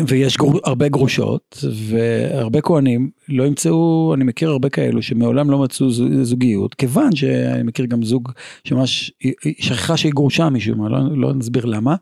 ויש 0.08 0.36
גר... 0.36 0.46
הרבה 0.64 0.88
גרושות 0.88 1.64
והרבה 1.72 2.60
כהנים 2.60 3.10
לא 3.28 3.44
ימצאו, 3.44 4.12
אני 4.14 4.24
מכיר 4.24 4.50
הרבה 4.50 4.68
כאלו 4.68 5.02
שמעולם 5.02 5.50
לא 5.50 5.58
מצאו 5.58 5.90
זוגיות, 6.22 6.74
כיוון 6.74 7.16
שאני 7.16 7.62
מכיר 7.62 7.86
גם 7.86 8.02
זוג 8.02 8.30
שממש 8.64 9.12
שכחה 9.58 9.96
שהיא 9.96 10.12
גרושה 10.12 10.50
משום 10.50 10.78
מה, 10.78 10.88
לא, 10.88 10.98
לא 11.16 11.34
נסביר 11.34 11.64
למה, 11.64 11.94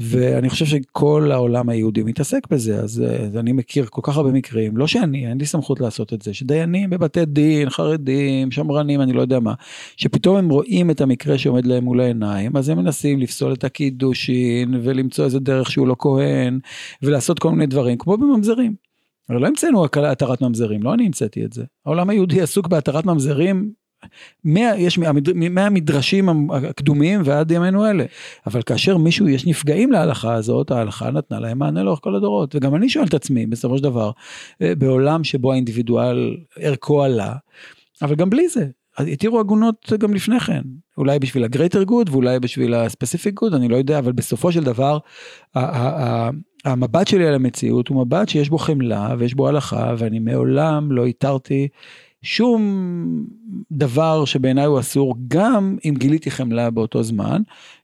ואני 0.00 0.50
חושב 0.50 0.66
שכל 0.66 1.30
העולם 1.32 1.68
היהודי 1.68 2.02
מתעסק 2.02 2.46
בזה, 2.50 2.80
אז, 2.80 3.04
אז 3.26 3.36
אני 3.36 3.52
מכיר 3.52 3.86
כל 3.90 4.00
כך 4.04 4.16
הרבה 4.16 4.30
מקרים, 4.30 4.76
לא 4.76 4.86
שאני, 4.86 5.26
אין 5.28 5.38
לי 5.38 5.46
סמכות 5.46 5.80
לעשות 5.80 6.12
את 6.12 6.22
זה, 6.22 6.34
שדיינים 6.34 6.90
בבתי 6.90 7.24
דין, 7.24 7.70
חרדים, 7.70 8.50
שמרנים, 8.50 9.00
אני 9.00 9.12
לא 9.12 9.20
יודע 9.20 9.40
מה, 9.40 9.54
שפתאום 9.96 10.36
הם 10.36 10.48
רואים 10.48 10.90
את 10.90 11.00
המקרה 11.00 11.38
שעומד 11.38 11.66
להם 11.66 11.84
מול 11.84 12.00
העיניים, 12.00 12.56
אז 12.56 12.68
הם 12.68 12.78
מנסים 12.78 13.20
לפסול 13.20 13.52
את 13.52 13.64
הקידושין 13.64 14.74
ולמצוא 14.82 15.24
איזה 15.24 15.40
דרך 15.40 15.70
שהוא 15.70 15.88
לא 15.88 15.96
כהן, 15.98 16.58
ולעשות 17.02 17.38
כל 17.38 17.50
מיני 17.50 17.66
דברים, 17.66 17.98
כמו 17.98 18.16
בממזרים. 18.16 18.74
הרי 19.28 19.40
לא 19.40 19.46
המצאנו 19.46 19.84
התרת 19.84 20.40
ממזרים, 20.42 20.82
לא 20.82 20.94
אני 20.94 21.06
המצאתי 21.06 21.44
את 21.44 21.52
זה. 21.52 21.64
העולם 21.86 22.10
היהודי 22.10 22.40
עסוק 22.40 22.68
בהתרת 22.68 23.06
ממזרים 23.06 23.72
מה, 24.44 24.60
יש 24.76 24.98
מהמדרשים 25.50 26.50
הקדומים 26.52 27.20
ועד 27.24 27.50
ימינו 27.50 27.86
אלה. 27.86 28.04
אבל 28.46 28.62
כאשר 28.62 28.96
מישהו, 28.96 29.28
יש 29.28 29.46
נפגעים 29.46 29.92
להלכה 29.92 30.34
הזאת, 30.34 30.70
ההלכה 30.70 31.10
נתנה 31.10 31.40
להם 31.40 31.58
מענה 31.58 31.82
לאורך 31.82 32.00
כל 32.02 32.14
הדורות. 32.14 32.54
וגם 32.54 32.74
אני 32.74 32.88
שואל 32.88 33.04
את 33.04 33.14
עצמי, 33.14 33.46
בסופו 33.46 33.78
של 33.78 33.82
דבר, 33.82 34.10
אה, 34.62 34.74
בעולם 34.74 35.24
שבו 35.24 35.52
האינדיבידואל 35.52 36.36
ערכו 36.56 37.02
עלה, 37.02 37.34
אבל 38.02 38.14
גם 38.14 38.30
בלי 38.30 38.48
זה, 38.48 38.66
התירו 38.98 39.40
עגונות 39.40 39.92
גם 39.98 40.14
לפני 40.14 40.40
כן, 40.40 40.62
אולי 40.98 41.18
בשביל 41.18 41.44
ה 41.44 41.49
greater 41.49 41.82
good 41.82 42.08
ואולי 42.08 42.40
בשביל 42.40 42.74
ה 42.74 42.81
specific 42.81 43.34
good, 43.34 43.54
אני 43.54 43.68
לא 43.68 43.76
יודע, 43.76 43.98
אבל 43.98 44.12
בסופו 44.12 44.52
של 44.52 44.64
דבר, 44.64 44.98
המבט 46.64 47.08
שלי 47.08 47.26
על 47.26 47.34
המציאות 47.34 47.88
הוא 47.88 48.06
מבט 48.06 48.28
שיש 48.28 48.48
בו 48.48 48.58
חמלה 48.58 49.14
ויש 49.18 49.34
בו 49.34 49.48
הלכה, 49.48 49.94
ואני 49.98 50.18
מעולם 50.18 50.92
לא 50.92 51.06
התרתי 51.06 51.68
שום 52.22 52.62
דבר 53.72 54.24
שבעיניי 54.24 54.64
הוא 54.64 54.80
אסור, 54.80 55.14
גם 55.28 55.76
אם 55.84 55.94
גיליתי 55.98 56.30
חמלה 56.30 56.70
באותו 56.70 57.02
זמן, 57.02 57.42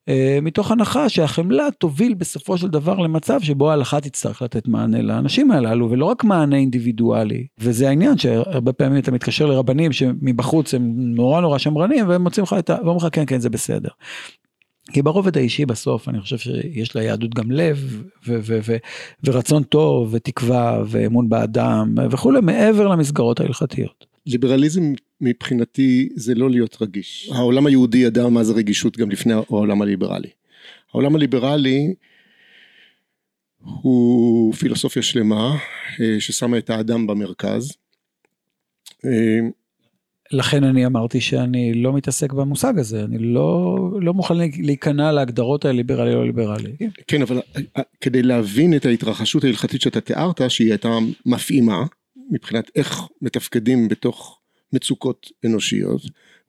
אה, 0.08 0.38
מתוך 0.42 0.70
הנחה 0.70 1.08
שהחמלה 1.08 1.68
תוביל 1.78 2.14
בסופו 2.14 2.58
של 2.58 2.68
דבר 2.68 2.98
למצב 2.98 3.40
שבו 3.40 3.70
ההלכה 3.70 4.00
תצטרך 4.00 4.42
לתת 4.42 4.68
מענה 4.68 5.02
לאנשים 5.02 5.50
הללו, 5.50 5.90
ולא 5.90 6.04
רק 6.04 6.24
מענה 6.24 6.56
אינדיבידואלי. 6.56 7.46
וזה 7.58 7.88
העניין 7.88 8.18
שהרבה 8.18 8.72
פעמים 8.72 8.98
אתה 8.98 9.10
מתקשר 9.10 9.46
לרבנים 9.46 9.92
שמבחוץ 9.92 10.74
הם 10.74 10.92
נורא 10.96 11.40
נורא 11.40 11.58
שמרנים, 11.58 12.08
והם 12.08 12.22
מוצאים 12.22 12.44
לך 12.44 12.56
את 12.58 12.70
ה... 12.70 12.74
ואומרים 12.74 12.96
לך 12.96 13.06
כן 13.12 13.24
כן 13.26 13.40
זה 13.40 13.50
בסדר. 13.50 13.90
כי 14.92 15.02
ברובד 15.02 15.36
האישי 15.36 15.66
בסוף 15.66 16.08
אני 16.08 16.20
חושב 16.20 16.38
שיש 16.38 16.96
ליהדות 16.96 17.34
גם 17.34 17.50
לב 17.50 18.02
ו- 18.26 18.38
ו- 18.42 18.58
ו- 18.64 18.76
ורצון 19.24 19.62
טוב 19.62 20.14
ותקווה 20.14 20.82
ואמון 20.86 21.28
באדם 21.28 21.94
וכולי 22.10 22.40
מעבר 22.40 22.88
למסגרות 22.88 23.40
ההלכתיות. 23.40 24.13
ליברליזם 24.26 24.92
מבחינתי 25.20 26.08
זה 26.14 26.34
לא 26.34 26.50
להיות 26.50 26.76
רגיש. 26.80 27.30
העולם 27.34 27.66
היהודי 27.66 27.98
ידע 27.98 28.28
מה 28.28 28.44
זה 28.44 28.52
רגישות 28.52 28.96
גם 28.96 29.10
לפני 29.10 29.32
העולם 29.32 29.82
הליברלי. 29.82 30.28
העולם 30.92 31.14
הליברלי 31.14 31.94
הוא 33.60 34.54
פילוסופיה 34.54 35.02
שלמה 35.02 35.56
אה, 36.00 36.20
ששמה 36.20 36.58
את 36.58 36.70
האדם 36.70 37.06
במרכז. 37.06 37.72
אה, 39.04 39.38
לכן 40.32 40.64
אני 40.64 40.86
אמרתי 40.86 41.20
שאני 41.20 41.74
לא 41.74 41.92
מתעסק 41.92 42.32
במושג 42.32 42.78
הזה, 42.78 43.04
אני 43.04 43.18
לא, 43.18 43.76
לא 44.00 44.14
מוכן 44.14 44.34
להיכנע 44.58 45.12
להגדרות 45.12 45.64
הליברלי 45.64 46.14
או 46.14 46.24
ליברלי. 46.24 46.72
כן, 47.06 47.22
אבל 47.22 47.40
אה, 47.76 47.82
כדי 48.00 48.22
להבין 48.22 48.76
את 48.76 48.86
ההתרחשות 48.86 49.44
ההלכתית 49.44 49.80
שאתה 49.80 50.00
תיארת, 50.00 50.40
שהיא 50.48 50.70
הייתה 50.70 50.98
מפעימה, 51.26 51.84
מבחינת 52.30 52.70
איך 52.76 53.00
מתפקדים 53.22 53.88
בתוך 53.88 54.40
מצוקות 54.72 55.30
אנושיות 55.46 56.02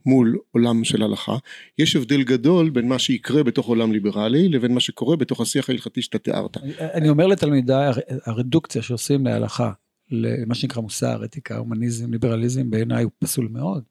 מול 0.06 0.38
עולם 0.52 0.84
של 0.84 1.04
הלכה, 1.04 1.38
יש 1.78 1.96
הבדל 1.96 2.24
גדול 2.24 2.70
בין 2.70 2.88
מה 2.88 3.00
שיקרה 3.00 3.44
בתוך 3.44 3.68
עולם 3.68 3.92
ליברלי 3.92 4.50
לבין 4.50 4.74
מה 4.74 4.80
שקורה 4.80 5.16
בתוך 5.16 5.42
השיח 5.42 5.70
ההלכתי 5.70 6.02
שאתה 6.02 6.18
תיארת. 6.18 6.58
אני 6.80 7.10
אומר 7.10 7.28
לתלמידיי, 7.28 7.92
הרדוקציה 8.26 8.82
שעושים 8.82 9.26
להלכה, 9.26 9.72
למה 10.12 10.56
שנקרא 10.56 10.82
מוסר, 10.82 11.26
אתיקה, 11.26 11.58
הומניזם, 11.58 12.12
ליברליזם, 12.12 12.70
בעיניי 12.70 13.04
הוא 13.04 13.12
פסול 13.20 13.48
מאוד. 13.52 13.84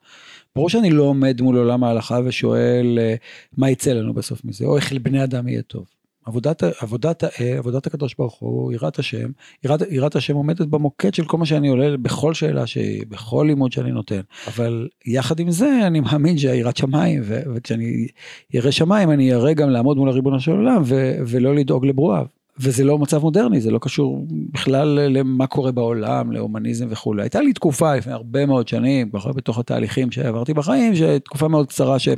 ברור 0.56 0.70
שאני 0.70 0.90
לא 0.90 1.02
עומד 1.02 1.40
מול 1.40 1.56
עולם 1.56 1.84
ההלכה 1.84 2.20
ושואל 2.24 2.98
אה, 2.98 3.14
מה 3.56 3.70
יצא 3.70 3.92
לנו 3.92 4.14
בסוף 4.14 4.44
מזה, 4.44 4.64
או 4.64 4.76
איך 4.76 4.92
לבני 4.92 5.24
אדם 5.24 5.48
יהיה 5.48 5.62
טוב. 5.62 5.86
עבודת, 6.24 6.62
עבודת, 6.80 7.24
אה, 7.24 7.58
עבודת 7.58 7.86
הקדוש 7.86 8.14
ברוך 8.18 8.34
הוא, 8.34 8.72
יראת 8.72 8.98
השם, 8.98 9.30
יראת, 9.64 9.80
יראת 9.90 10.16
השם 10.16 10.36
עומדת 10.36 10.66
במוקד 10.66 11.14
של 11.14 11.24
כל 11.24 11.38
מה 11.38 11.46
שאני 11.46 11.68
עולה 11.68 11.96
בכל 11.96 12.34
שאלה 12.34 12.66
שהיא, 12.66 13.04
בכל 13.08 13.44
לימוד 13.48 13.72
שאני 13.72 13.92
נותן. 13.92 14.20
אבל 14.46 14.88
יחד 15.06 15.40
עם 15.40 15.50
זה 15.50 15.80
אני 15.86 16.00
מאמין 16.00 16.38
שיראת 16.38 16.76
שמיים, 16.76 17.20
ו, 17.24 17.42
וכשאני 17.54 18.06
ירא 18.54 18.70
שמיים 18.70 19.10
אני 19.10 19.34
אראה 19.34 19.54
גם 19.54 19.70
לעמוד 19.70 19.96
מול 19.96 20.08
הריבונו 20.08 20.40
של 20.40 20.50
עולם 20.50 20.82
ו, 20.84 21.16
ולא 21.26 21.54
לדאוג 21.54 21.86
לברואיו. 21.86 22.24
וזה 22.58 22.84
לא 22.84 22.98
מצב 22.98 23.22
מודרני, 23.22 23.60
זה 23.60 23.70
לא 23.70 23.78
קשור 23.78 24.26
בכלל 24.52 24.88
למה 24.88 25.46
קורה 25.46 25.72
בעולם, 25.72 26.32
להומניזם 26.32 26.86
וכולי. 26.90 27.22
הייתה 27.22 27.40
לי 27.40 27.52
תקופה 27.52 27.96
לפני 27.96 28.12
הרבה 28.12 28.46
מאוד 28.46 28.68
שנים, 28.68 29.10
בתוך 29.36 29.58
התהליכים 29.58 30.10
שעברתי 30.10 30.54
בחיים, 30.54 30.94
שתקופה 30.94 31.48
מאוד 31.48 31.66
קצרה 31.66 31.98
ש, 31.98 32.08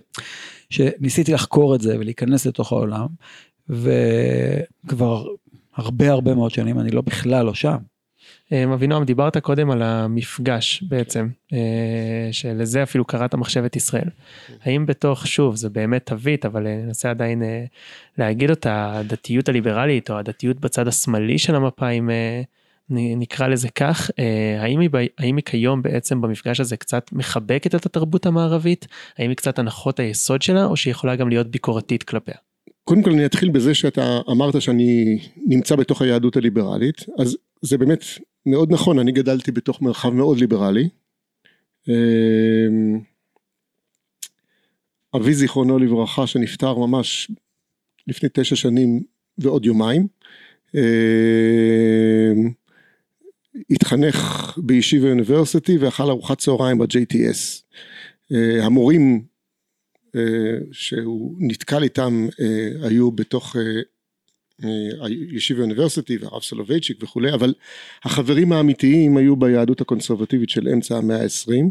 שניסיתי 0.70 1.32
לחקור 1.32 1.74
את 1.74 1.80
זה 1.80 1.98
ולהיכנס 1.98 2.46
לתוך 2.46 2.72
העולם, 2.72 3.06
וכבר 3.68 5.26
הרבה 5.74 6.10
הרבה 6.10 6.34
מאוד 6.34 6.50
שנים 6.50 6.80
אני 6.80 6.90
לא 6.90 7.00
בכלל 7.00 7.46
לא 7.46 7.54
שם. 7.54 7.76
אה, 8.52 8.64
אבינועם 8.74 9.04
דיברת 9.04 9.36
קודם 9.36 9.70
על 9.70 9.82
המפגש 9.82 10.82
בעצם 10.88 11.28
אה, 11.52 12.28
שלזה 12.32 12.82
אפילו 12.82 13.04
קראת 13.04 13.34
מחשבת 13.34 13.76
ישראל. 13.76 14.08
האם 14.62 14.86
בתוך 14.86 15.26
שוב 15.26 15.56
זה 15.56 15.70
באמת 15.70 16.06
תווית 16.06 16.46
אבל 16.46 16.66
אה, 16.66 16.76
ננסה 16.76 17.10
עדיין 17.10 17.42
להגיד 18.18 18.50
אותה 18.50 18.98
הדתיות 18.98 19.48
הליברלית 19.48 20.10
או 20.10 20.18
הדתיות 20.18 20.60
בצד 20.60 20.88
השמאלי 20.88 21.38
של 21.38 21.54
המפה 21.54 21.88
אם 21.88 22.10
נקרא 22.90 23.46
לזה 23.48 23.68
כך 23.68 24.10
האם 24.60 24.80
היא, 24.80 24.90
האם 25.18 25.36
היא 25.36 25.44
כיום 25.44 25.82
בעצם 25.82 26.20
במפגש 26.20 26.60
הזה 26.60 26.76
קצת 26.76 27.12
מחבקת 27.12 27.74
את 27.74 27.86
התרבות 27.86 28.26
המערבית 28.26 28.86
האם 29.18 29.28
היא 29.28 29.36
קצת 29.36 29.58
הנחות 29.58 30.00
היסוד 30.00 30.42
שלה 30.42 30.64
או 30.64 30.76
שהיא 30.76 30.90
יכולה 30.90 31.16
גם 31.16 31.28
להיות 31.28 31.46
ביקורתית 31.46 32.02
כלפיה. 32.02 32.34
קודם 32.88 33.02
כל 33.02 33.10
אני 33.10 33.26
אתחיל 33.26 33.50
בזה 33.50 33.74
שאתה 33.74 34.20
אמרת 34.30 34.62
שאני 34.62 35.18
נמצא 35.36 35.76
בתוך 35.76 36.02
היהדות 36.02 36.36
הליברלית, 36.36 37.06
אז 37.18 37.36
זה 37.62 37.78
באמת 37.78 38.04
מאוד 38.46 38.72
נכון, 38.72 38.98
אני 38.98 39.12
גדלתי 39.12 39.52
בתוך 39.52 39.82
מרחב 39.82 40.10
מאוד 40.10 40.38
ליברלי. 40.38 40.88
אמ, 41.88 43.00
אבי 45.16 45.34
זיכרונו 45.34 45.78
לברכה 45.78 46.26
שנפטר 46.26 46.74
ממש 46.74 47.30
לפני 48.06 48.28
תשע 48.32 48.56
שנים 48.56 49.02
ועוד 49.38 49.64
יומיים, 49.64 50.06
אמ, 50.74 50.80
התחנך 53.70 54.18
בישיבה 54.56 55.08
אוניברסיטי 55.08 55.78
ואכל 55.78 56.10
ארוחת 56.10 56.38
צהריים 56.38 56.78
ב-JTS. 56.78 57.62
אה, 58.32 58.64
המורים 58.64 59.22
שהוא 60.72 61.36
נתקל 61.38 61.82
איתם 61.82 62.28
אה, 62.40 62.88
היו 62.88 63.10
בתוך 63.10 63.56
אה, 64.64 65.08
ישיבה 65.10 65.62
אוניברסיטי 65.62 66.16
והרב 66.16 66.42
סולובייצ'יק 66.42 67.02
וכולי 67.02 67.34
אבל 67.34 67.54
החברים 68.04 68.52
האמיתיים 68.52 69.16
היו 69.16 69.36
ביהדות 69.36 69.80
הקונסרבטיבית 69.80 70.50
של 70.50 70.68
אמצע 70.68 70.96
המאה 70.96 71.20
העשרים 71.20 71.70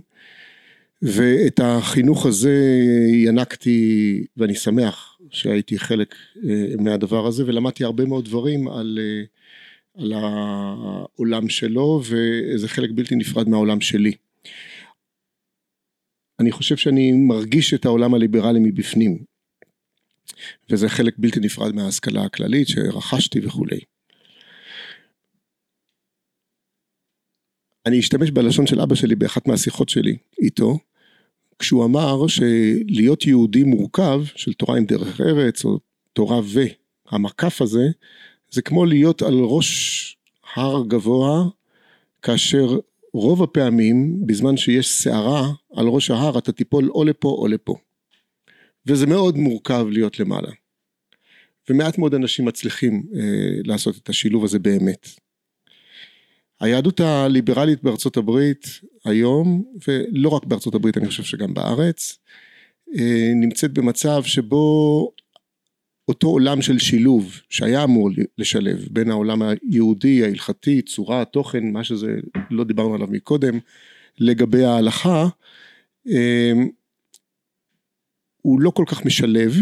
ואת 1.02 1.60
החינוך 1.64 2.26
הזה 2.26 2.80
ינקתי 3.14 4.24
ואני 4.38 4.56
שמח 4.56 5.18
שהייתי 5.30 5.80
חלק 5.80 6.16
אה, 6.50 6.66
מהדבר 6.80 7.28
הזה 7.28 7.44
ולמדתי 7.48 7.84
הרבה 7.84 8.06
מאוד 8.06 8.26
דברים 8.26 8.68
על, 8.68 9.00
אה, 9.02 9.24
על 10.04 10.14
העולם 10.14 11.50
שלו 11.50 12.02
וזה 12.04 12.68
חלק 12.68 12.90
בלתי 12.94 13.16
נפרד 13.16 13.50
מהעולם 13.50 13.82
שלי. 13.82 14.12
אני 16.40 16.52
חושב 16.52 16.78
שאני 16.78 17.12
מרגיש 17.12 17.74
את 17.74 17.86
העולם 17.86 18.14
הליברלי 18.14 18.60
מבפנים 18.60 19.24
וזה 20.70 20.90
חלק 20.90 21.14
בלתי 21.18 21.40
נפרד 21.40 21.76
מההשכלה 21.76 22.24
הכללית 22.24 22.68
שרכשתי 22.68 23.46
וכולי. 23.46 23.80
אני 27.86 28.00
אשתמש 28.00 28.32
בלשון 28.32 28.68
של 28.68 28.82
אבא 28.82 28.96
שלי 28.96 29.16
באחת 29.16 29.48
מהשיחות 29.48 29.90
שלי 29.90 30.18
איתו, 30.42 30.80
כשהוא 31.60 31.86
אמר 31.86 32.28
שלהיות 32.28 33.26
יהודי 33.26 33.64
מורכב 33.64 34.22
של 34.36 34.54
תורה 34.54 34.78
עם 34.78 34.86
דרך 34.86 35.22
ארץ 35.22 35.66
או 35.66 35.80
תורה 36.14 36.40
והמקף 37.12 37.62
הזה, 37.62 37.84
זה 38.52 38.62
כמו 38.62 38.86
להיות 38.86 39.22
על 39.22 39.34
ראש 39.34 40.18
הר 40.56 40.84
גבוה, 40.88 41.44
כאשר 42.22 42.78
רוב 43.16 43.44
הפעמים 43.44 44.28
בזמן 44.28 44.58
שיש 44.58 44.90
סערה 44.92 45.52
על 45.76 45.88
ראש 45.88 46.12
ההר 46.12 46.38
אתה 46.38 46.52
תיפול 46.52 46.90
או 46.90 47.04
לפה 47.04 47.30
או 47.30 47.48
לפה. 47.48 47.76
וזה 48.86 49.08
מאוד 49.08 49.38
מורכב 49.38 49.88
להיות 49.92 50.20
למעלה. 50.20 50.52
ומעט 51.70 51.98
מאוד 51.98 52.14
אנשים 52.14 52.46
מצליחים 52.46 53.04
אה, 53.16 53.22
לעשות 53.66 53.98
את 53.98 54.10
השילוב 54.10 54.44
הזה 54.44 54.60
באמת. 54.60 55.10
היהדות 56.60 57.00
הליברלית 57.00 57.84
בארצות 57.84 58.18
הברית 58.18 58.68
היום, 59.06 59.64
ולא 59.88 60.30
רק 60.30 60.46
בארצות 60.46 60.76
הברית, 60.76 60.98
אני 60.98 61.08
חושב 61.08 61.24
שגם 61.24 61.54
בארץ, 61.54 62.18
אה, 62.98 63.32
נמצאת 63.36 63.74
במצב 63.74 64.24
שבו 64.24 65.12
אותו 66.08 66.28
עולם 66.28 66.62
של 66.62 66.80
שילוב 66.80 67.42
שהיה 67.50 67.84
אמור 67.84 68.10
לשלב 68.38 68.88
בין 68.92 69.12
העולם 69.12 69.42
היהודי, 69.42 70.24
ההלכתי, 70.24 70.82
צורה, 70.82 71.26
תוכן, 71.26 71.72
מה 71.72 71.84
שזה, 71.84 72.16
לא 72.52 72.64
דיברנו 72.64 72.96
עליו 72.96 73.08
מקודם, 73.12 73.60
לגבי 74.20 74.64
ההלכה, 74.64 75.28
אה, 76.08 76.52
הוא 78.42 78.62
לא 78.62 78.70
כל 78.70 78.84
כך 78.88 79.06
משלב, 79.06 79.54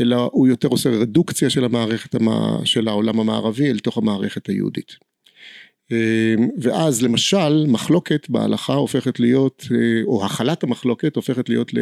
אלא 0.00 0.30
הוא 0.32 0.48
יותר 0.48 0.68
עושה 0.68 0.90
רדוקציה 0.90 1.50
של 1.50 1.64
המערכת, 1.64 2.14
של 2.64 2.88
העולם 2.88 3.20
המערבי 3.20 3.70
אל 3.70 3.78
תוך 3.78 3.98
המערכת 3.98 4.46
היהודית. 4.46 4.96
אמ, 5.90 6.48
ואז 6.60 7.02
למשל 7.02 7.66
מחלוקת 7.66 8.30
בהלכה 8.30 8.74
הופכת 8.74 9.20
להיות, 9.20 9.64
אה, 9.70 10.02
או 10.04 10.26
הכלת 10.26 10.62
המחלוקת 10.62 11.16
הופכת 11.16 11.48
להיות 11.48 11.72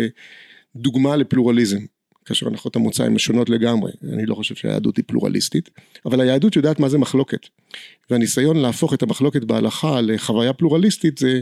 לדוגמה 0.75 1.17
לפלורליזם, 1.17 1.81
כאשר 2.25 2.47
הנחות 2.47 2.77
המוצא 2.77 3.05
הן 3.05 3.19
שונות 3.19 3.51
לגמרי, 3.51 3.93
אני 4.13 4.27
לא 4.27 4.35
חושב 4.35 4.55
שהיהדות 4.55 4.97
היא 4.97 5.05
פלורליסטית, 5.07 5.71
אבל 6.07 6.21
היהדות 6.21 6.57
יודעת 6.57 6.81
מה 6.81 6.89
זה 6.89 6.99
מחלוקת, 6.99 7.47
והניסיון 8.11 8.57
להפוך 8.57 8.95
את 8.95 9.03
המחלוקת 9.03 9.45
בהלכה 9.45 10.01
לחוויה 10.01 10.53
פלורליסטית 10.53 11.19
זה 11.19 11.41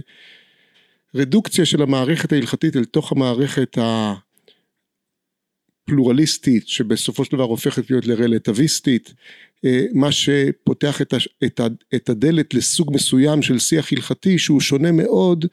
רדוקציה 1.14 1.66
של 1.66 1.82
המערכת 1.82 2.32
ההלכתית 2.32 2.76
אל 2.76 2.84
תוך 2.84 3.12
המערכת 3.12 3.78
הפלורליסטית 5.88 6.68
שבסופו 6.68 7.24
של 7.24 7.32
דבר 7.32 7.44
הופכת 7.44 7.90
להיות 7.90 8.06
לרלטיביסטית 8.06 9.14
אה, 9.64 9.84
מה 9.92 10.12
שפותח 10.12 11.00
את 11.94 12.08
הדלת 12.08 12.54
לסוג 12.54 12.94
מסוים 12.94 13.42
של 13.42 13.58
שיח 13.58 13.92
הלכתי 13.92 14.38
שהוא 14.38 14.60
שונה 14.60 14.92
מאוד 14.92 15.46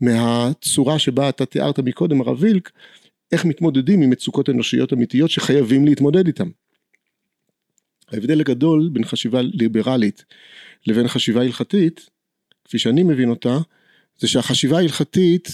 מהצורה 0.00 0.98
שבה 0.98 1.28
אתה 1.28 1.46
תיארת 1.46 1.78
מקודם 1.78 2.20
הרב 2.20 2.36
וילק 2.42 2.70
איך 3.32 3.44
מתמודדים 3.44 4.02
עם 4.02 4.10
מצוקות 4.10 4.48
אנושיות 4.48 4.92
אמיתיות 4.92 5.30
שחייבים 5.30 5.84
להתמודד 5.84 6.26
איתן. 6.26 6.48
ההבדל 8.08 8.40
הגדול 8.40 8.90
בין 8.92 9.04
חשיבה 9.04 9.42
ליברלית 9.42 10.24
לבין 10.86 11.08
חשיבה 11.08 11.40
הלכתית 11.40 12.10
כפי 12.64 12.78
שאני 12.78 13.02
מבין 13.02 13.30
אותה 13.30 13.58
זה 14.18 14.28
שהחשיבה 14.28 14.76
ההלכתית 14.76 15.48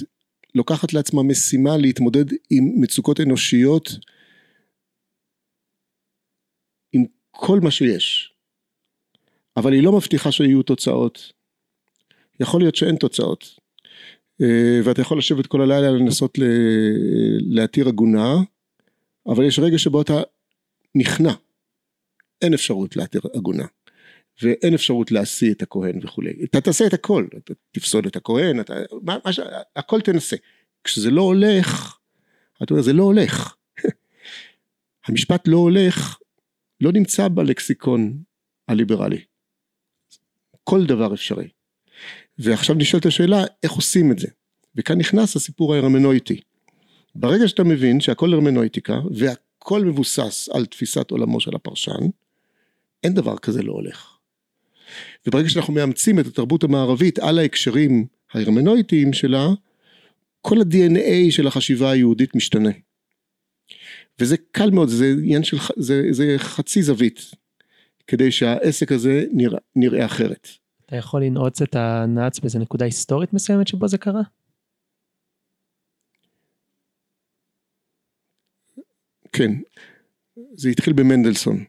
לוקחת 0.55 0.93
לעצמה 0.93 1.23
משימה 1.23 1.77
להתמודד 1.77 2.25
עם 2.51 2.73
מצוקות 2.81 3.21
אנושיות 3.21 3.91
כל 7.37 7.61
מה 7.61 7.71
שיש, 7.71 8.35
אבל 9.57 9.73
היא 9.73 9.83
לא 9.83 9.93
מבטיחה 9.93 10.33
שיהיו 10.33 10.63
תוצאות. 10.63 11.33
יכול 12.41 12.61
להיות 12.61 12.77
שאין 12.77 12.97
תוצאות, 12.97 13.61
ואתה 14.85 15.01
יכול 15.01 15.19
לשבת 15.19 15.47
כל 15.47 15.61
הלילה 15.61 15.91
לנסות 15.91 16.39
להתיר 17.41 17.89
עגונה, 17.89 18.35
אבל 19.27 19.45
יש 19.45 19.59
רגע 19.59 19.79
שבו 19.79 20.03
אתה 20.03 20.23
נכנע, 20.95 21.33
אין 22.43 22.55
אפשרות 22.55 22.97
להתיר 22.97 23.21
עגונה. 23.35 23.65
ואין 24.43 24.75
אפשרות 24.75 25.13
להשיא 25.13 25.53
את 25.53 25.63
הכהן 25.63 26.01
וכולי. 26.03 26.33
אתה 26.45 26.61
תעשה 26.61 26.87
את 26.87 26.95
הכל, 26.95 27.27
אתה 27.37 27.55
תפסוד 27.73 28.07
את 28.07 28.17
הכהן, 28.17 28.61
אתה, 28.61 28.75
מה, 29.03 29.17
מה, 29.25 29.31
הכל 29.77 30.01
תנסה. 30.01 30.37
כשזה 30.85 31.11
לא 31.11 31.23
הולך, 31.23 31.99
אתה 32.63 32.75
אומר, 32.75 32.83
זה 32.83 32.93
לא 32.93 33.03
הולך. 33.03 33.55
המשפט 35.07 35.49
לא 35.49 35.57
הולך, 35.57 36.19
לא 36.81 36.93
נמצא 36.93 37.29
בלקסיקון 37.29 38.23
הליברלי. 38.69 39.25
כל 40.65 40.87
דבר 40.87 41.15
אפשרי. 41.15 41.49
ועכשיו 42.39 42.77
נשאלת 42.77 43.07
השאלה 43.07 43.45
איך 43.63 43.73
עושים 43.73 44.13
את 44.13 44.19
זה. 44.19 44.29
וכאן 44.77 44.99
נכנס 44.99 45.37
הסיפור 45.37 45.75
ההרמנויטי. 45.75 46.41
ברגע 47.15 47.49
שאתה 47.49 47.65
מבין 47.65 48.01
שהכל 48.01 48.33
הרמנויטיקה 48.33 49.01
והכל 49.11 49.85
מבוסס 49.85 50.49
על 50.53 50.67
תפיסת 50.67 51.11
עולמו 51.11 51.41
של 51.41 51.55
הפרשן, 51.55 52.01
אין 53.05 53.15
דבר 53.15 53.39
כזה 53.39 53.63
לא 53.63 53.73
הולך. 53.73 54.17
וברגע 55.27 55.49
שאנחנו 55.49 55.73
מאמצים 55.73 56.21
את 56.21 56.27
התרבות 56.27 56.65
המערבית 56.65 57.19
על 57.19 57.39
ההקשרים 57.39 58.07
ההרמנויטיים 58.33 59.13
שלה, 59.13 59.49
כל 60.41 60.59
ה-DNA 60.61 61.31
של 61.31 61.47
החשיבה 61.47 61.91
היהודית 61.91 62.35
משתנה. 62.35 62.71
וזה 64.21 64.37
קל 64.51 64.71
מאוד, 64.71 64.89
זה 64.89 65.07
עניין 65.07 65.45
של, 65.45 65.57
זה, 65.77 66.03
זה 66.11 66.35
חצי 66.39 66.83
זווית, 66.83 67.31
כדי 68.07 68.33
שהעסק 68.33 68.93
הזה 68.93 69.25
נראה, 69.33 69.59
נראה 69.77 70.05
אחרת. 70.05 70.49
אתה 70.87 70.97
יכול 70.97 71.25
לנעוץ 71.25 71.63
את 71.63 71.77
הנאץ 71.77 72.39
באיזה 72.39 72.59
נקודה 72.59 72.85
היסטורית 72.85 73.33
מסוימת 73.33 73.69
שבו 73.69 73.89
זה 73.89 73.99
קרה? 73.99 74.23
כן, 79.33 79.51
זה 80.55 80.69
התחיל 80.69 80.93
במנדלסון. 80.93 81.65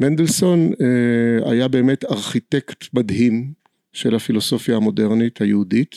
מנדלסון 0.00 0.58
אה, 0.80 1.50
היה 1.52 1.68
באמת 1.68 2.04
ארכיטקט 2.04 2.94
מדהים 2.94 3.52
של 3.92 4.14
הפילוסופיה 4.14 4.76
המודרנית 4.76 5.40
היהודית. 5.40 5.96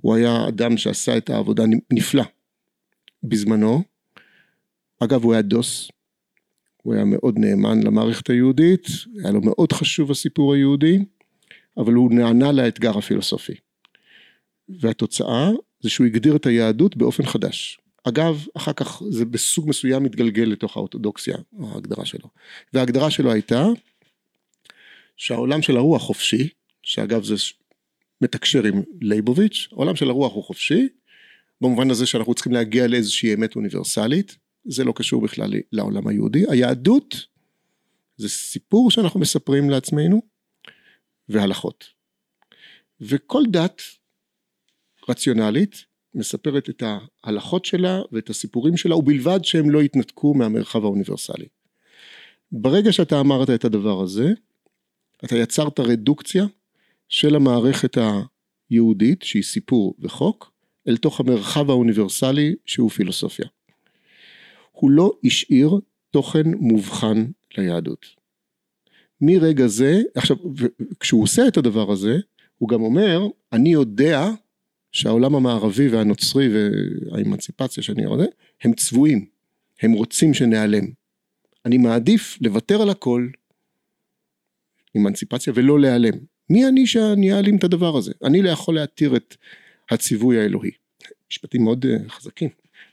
הוא 0.00 0.14
היה 0.14 0.48
אדם 0.48 0.76
שעשה 0.76 1.16
את 1.16 1.30
העבודה 1.30 1.62
נפלא 1.92 2.24
בזמנו, 3.22 3.82
אגב 5.04 5.24
הוא 5.24 5.32
היה 5.32 5.42
דוס, 5.42 5.90
הוא 6.82 6.94
היה 6.94 7.04
מאוד 7.04 7.38
נאמן 7.38 7.82
למערכת 7.82 8.30
היהודית, 8.30 8.86
היה 9.22 9.30
לו 9.30 9.40
מאוד 9.40 9.72
חשוב 9.72 10.10
הסיפור 10.10 10.54
היהודי, 10.54 10.98
אבל 11.76 11.92
הוא 11.92 12.12
נענה 12.12 12.52
לאתגר 12.52 12.98
הפילוסופי. 12.98 13.54
והתוצאה 14.68 15.50
זה 15.80 15.90
שהוא 15.90 16.06
הגדיר 16.06 16.36
את 16.36 16.46
היהדות 16.46 16.96
באופן 16.96 17.26
חדש. 17.26 17.80
אגב, 18.04 18.46
אחר 18.56 18.72
כך 18.72 19.02
זה 19.10 19.24
בסוג 19.24 19.68
מסוים 19.68 20.02
מתגלגל 20.02 20.42
לתוך 20.42 20.76
האורתודוקסיה, 20.76 21.36
ההגדרה 21.60 22.04
שלו. 22.04 22.28
וההגדרה 22.72 23.10
שלו 23.10 23.32
הייתה 23.32 23.66
שהעולם 25.16 25.62
של 25.62 25.76
הרוח 25.76 26.02
חופשי, 26.02 26.48
שאגב 26.82 27.24
זה 27.24 27.34
מתקשר 28.20 28.64
עם 28.64 28.82
לייבוביץ', 29.00 29.68
העולם 29.72 29.96
של 29.96 30.10
הרוח 30.10 30.32
הוא 30.34 30.44
חופשי, 30.44 30.88
במובן 31.60 31.90
הזה 31.90 32.06
שאנחנו 32.06 32.34
צריכים 32.34 32.52
להגיע 32.52 32.86
לאיזושהי 32.86 33.34
אמת 33.34 33.56
אוניברסלית, 33.56 34.36
זה 34.64 34.84
לא 34.84 34.92
קשור 34.96 35.22
בכלל 35.22 35.52
לעולם 35.72 36.08
היהודי. 36.08 36.44
היהדות 36.48 37.26
זה 38.16 38.28
סיפור 38.28 38.90
שאנחנו 38.90 39.20
מספרים 39.20 39.70
לעצמנו 39.70 40.22
והלכות. 41.28 41.84
וכל 43.00 43.42
דת 43.50 43.82
רציונלית 45.08 45.84
מספרת 46.14 46.70
את 46.70 46.82
ההלכות 47.24 47.64
שלה 47.64 48.00
ואת 48.12 48.30
הסיפורים 48.30 48.76
שלה 48.76 48.96
ובלבד 48.96 49.44
שהם 49.44 49.70
לא 49.70 49.82
יתנתקו 49.82 50.34
מהמרחב 50.34 50.84
האוניברסלי. 50.84 51.46
ברגע 52.52 52.92
שאתה 52.92 53.20
אמרת 53.20 53.50
את 53.50 53.64
הדבר 53.64 54.02
הזה, 54.02 54.32
אתה 55.24 55.36
יצרת 55.36 55.80
רדוקציה 55.80 56.44
של 57.08 57.36
המערכת 57.36 57.98
היהודית 58.70 59.22
שהיא 59.22 59.42
סיפור 59.42 59.94
וחוק 59.98 60.52
אל 60.88 60.96
תוך 60.96 61.20
המרחב 61.20 61.70
האוניברסלי 61.70 62.54
שהוא 62.66 62.90
פילוסופיה. 62.90 63.46
לא 64.88 65.12
השאיר 65.24 65.80
תוכן 66.10 66.54
מובחן 66.54 67.24
ליהדות. 67.58 68.06
מרגע 69.20 69.66
זה, 69.66 70.00
עכשיו 70.14 70.36
כשהוא 71.00 71.22
עושה 71.22 71.48
את 71.48 71.56
הדבר 71.56 71.92
הזה, 71.92 72.16
הוא 72.58 72.68
גם 72.68 72.82
אומר, 72.82 73.20
אני 73.52 73.72
יודע 73.72 74.30
שהעולם 74.92 75.34
המערבי 75.34 75.88
והנוצרי 75.88 76.48
והאמנציפציה 76.52 77.82
שאני 77.82 78.02
יודע, 78.02 78.24
הם 78.62 78.72
צבועים. 78.72 79.26
הם 79.82 79.92
רוצים 79.92 80.34
שניעלם. 80.34 80.84
אני 81.64 81.78
מעדיף 81.78 82.38
לוותר 82.40 82.82
על 82.82 82.90
הכל, 82.90 83.28
אמנציפציה, 84.96 85.52
ולא 85.56 85.80
להיעלם. 85.80 86.18
מי 86.50 86.68
אני 86.68 86.86
שאני 86.86 87.32
אעלים 87.32 87.56
את 87.56 87.64
הדבר 87.64 87.96
הזה? 87.96 88.12
אני 88.24 88.42
לא 88.42 88.50
יכול 88.50 88.74
להתיר 88.74 89.16
את 89.16 89.36
הציווי 89.90 90.40
האלוהי. 90.40 90.70
משפטים 91.30 91.64
מאוד 91.64 91.86
אה, 91.86 92.08
חזקים 92.08 92.48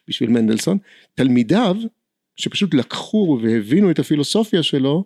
בשביל 0.07 0.29
מנדלסון. 0.29 0.77
תלמידיו, 1.15 1.75
שפשוט 2.35 2.73
לקחו 2.73 3.39
והבינו 3.43 3.91
את 3.91 3.99
הפילוסופיה 3.99 4.63
שלו, 4.63 5.03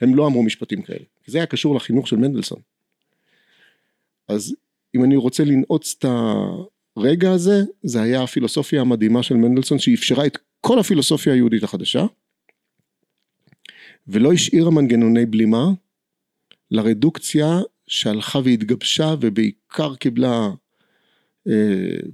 הם 0.00 0.14
לא 0.14 0.26
אמרו 0.26 0.42
משפטים 0.42 0.82
כאלה. 0.82 1.04
זה 1.26 1.38
היה 1.38 1.46
קשור 1.46 1.74
לחינוך 1.74 2.08
של 2.08 2.16
מנדלסון. 2.16 2.58
אז 4.28 4.56
אם 4.94 5.04
אני 5.04 5.16
רוצה 5.16 5.44
לנעוץ 5.44 5.96
את 5.98 6.04
הרגע 6.96 7.32
הזה, 7.32 7.62
זה 7.82 8.02
היה 8.02 8.22
הפילוסופיה 8.22 8.80
המדהימה 8.80 9.22
של 9.22 9.34
מנדלסון 9.34 9.78
שאפשרה 9.78 10.26
את 10.26 10.38
כל 10.60 10.78
הפילוסופיה 10.78 11.32
היהודית 11.32 11.62
החדשה, 11.62 12.06
ולא 14.08 14.32
השאירה 14.32 14.70
מנגנוני 14.70 15.26
בלימה 15.26 15.66
לרדוקציה 16.70 17.60
שהלכה 17.86 18.38
והתגבשה 18.44 19.14
ובעיקר 19.20 19.94
קיבלה 19.94 20.50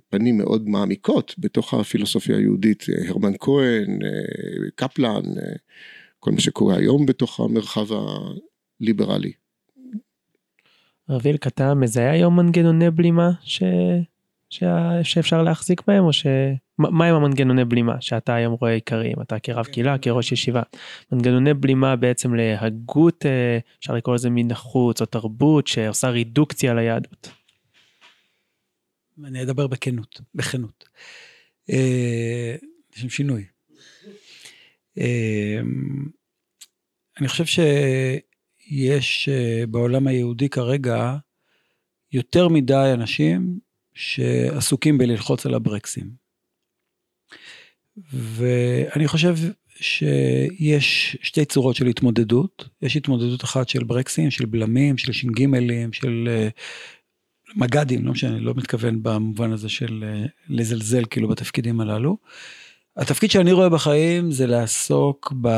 פנים 0.08 0.38
מאוד 0.38 0.68
מעמיקות 0.68 1.34
בתוך 1.38 1.74
הפילוסופיה 1.74 2.36
היהודית, 2.36 2.84
הרמן 3.08 3.32
כהן, 3.40 3.98
אה, 4.04 4.70
קפלן, 4.74 5.22
אה, 5.38 5.52
כל 6.20 6.30
מה 6.30 6.40
שקורה 6.40 6.76
היום 6.76 7.06
בתוך 7.06 7.40
המרחב 7.40 7.86
הליברלי. 8.80 9.32
רביל, 11.08 11.36
אתה 11.46 11.74
מזהה 11.74 12.10
היום 12.10 12.36
מנגנוני 12.36 12.90
בלימה 12.90 13.30
ש... 13.42 13.62
ש... 14.50 14.64
שאפשר 15.02 15.42
להחזיק 15.42 15.82
בהם, 15.86 16.04
או 16.04 16.12
ש... 16.12 16.26
מה 16.78 17.06
הם 17.06 17.14
המנגנוני 17.14 17.64
בלימה 17.64 18.00
שאתה 18.00 18.34
היום 18.34 18.56
רואה 18.60 18.72
עיקריים, 18.72 19.16
אתה 19.22 19.38
כרב 19.38 19.64
קהילה, 19.64 19.98
כראש 19.98 20.32
ישיבה. 20.32 20.62
מנגנוני 21.12 21.54
בלימה 21.54 21.96
בעצם 21.96 22.34
להגות, 22.34 23.26
אה, 23.26 23.58
אפשר 23.78 23.94
לקרוא 23.94 24.14
לזה 24.14 24.30
מן 24.30 24.50
החוץ, 24.50 25.00
או 25.00 25.06
תרבות 25.06 25.66
שעושה 25.66 26.08
רידוקציה 26.08 26.74
ליהדות. 26.74 27.43
אני 29.24 29.42
אדבר 29.42 29.66
בכנות, 29.66 30.20
בכנות. 30.34 30.88
אה, 31.70 32.56
יש 32.94 33.02
שם 33.02 33.08
שינוי. 33.08 33.44
אה, 34.98 35.60
אני 37.20 37.28
חושב 37.28 37.44
שיש 38.68 39.28
בעולם 39.68 40.06
היהודי 40.06 40.48
כרגע 40.48 41.16
יותר 42.12 42.48
מדי 42.48 42.90
אנשים 42.94 43.58
שעסוקים 43.94 44.98
בללחוץ 44.98 45.46
על 45.46 45.54
הברקסים. 45.54 46.10
ואני 48.12 49.08
חושב 49.08 49.36
שיש 49.74 51.16
שתי 51.22 51.44
צורות 51.44 51.76
של 51.76 51.86
התמודדות, 51.86 52.68
יש 52.82 52.96
התמודדות 52.96 53.44
אחת 53.44 53.68
של 53.68 53.84
ברקסים, 53.84 54.30
של 54.30 54.46
בלמים, 54.46 54.98
של 54.98 55.12
ש"גים, 55.12 55.54
של 55.92 56.28
אה, 56.28 56.48
מג"דים, 57.56 58.06
לא 58.06 58.12
משנה, 58.12 58.38
לא 58.38 58.54
מתכוון 58.56 59.02
במובן 59.02 59.52
הזה 59.52 59.68
של 59.68 60.04
אה, 60.06 60.26
לזלזל 60.48 61.04
כאילו 61.10 61.28
בתפקידים 61.28 61.80
הללו. 61.80 62.16
התפקיד 62.96 63.30
שאני 63.30 63.52
רואה 63.52 63.68
בחיים 63.68 64.30
זה 64.30 64.46
לעסוק 64.46 65.32
ב... 65.40 65.48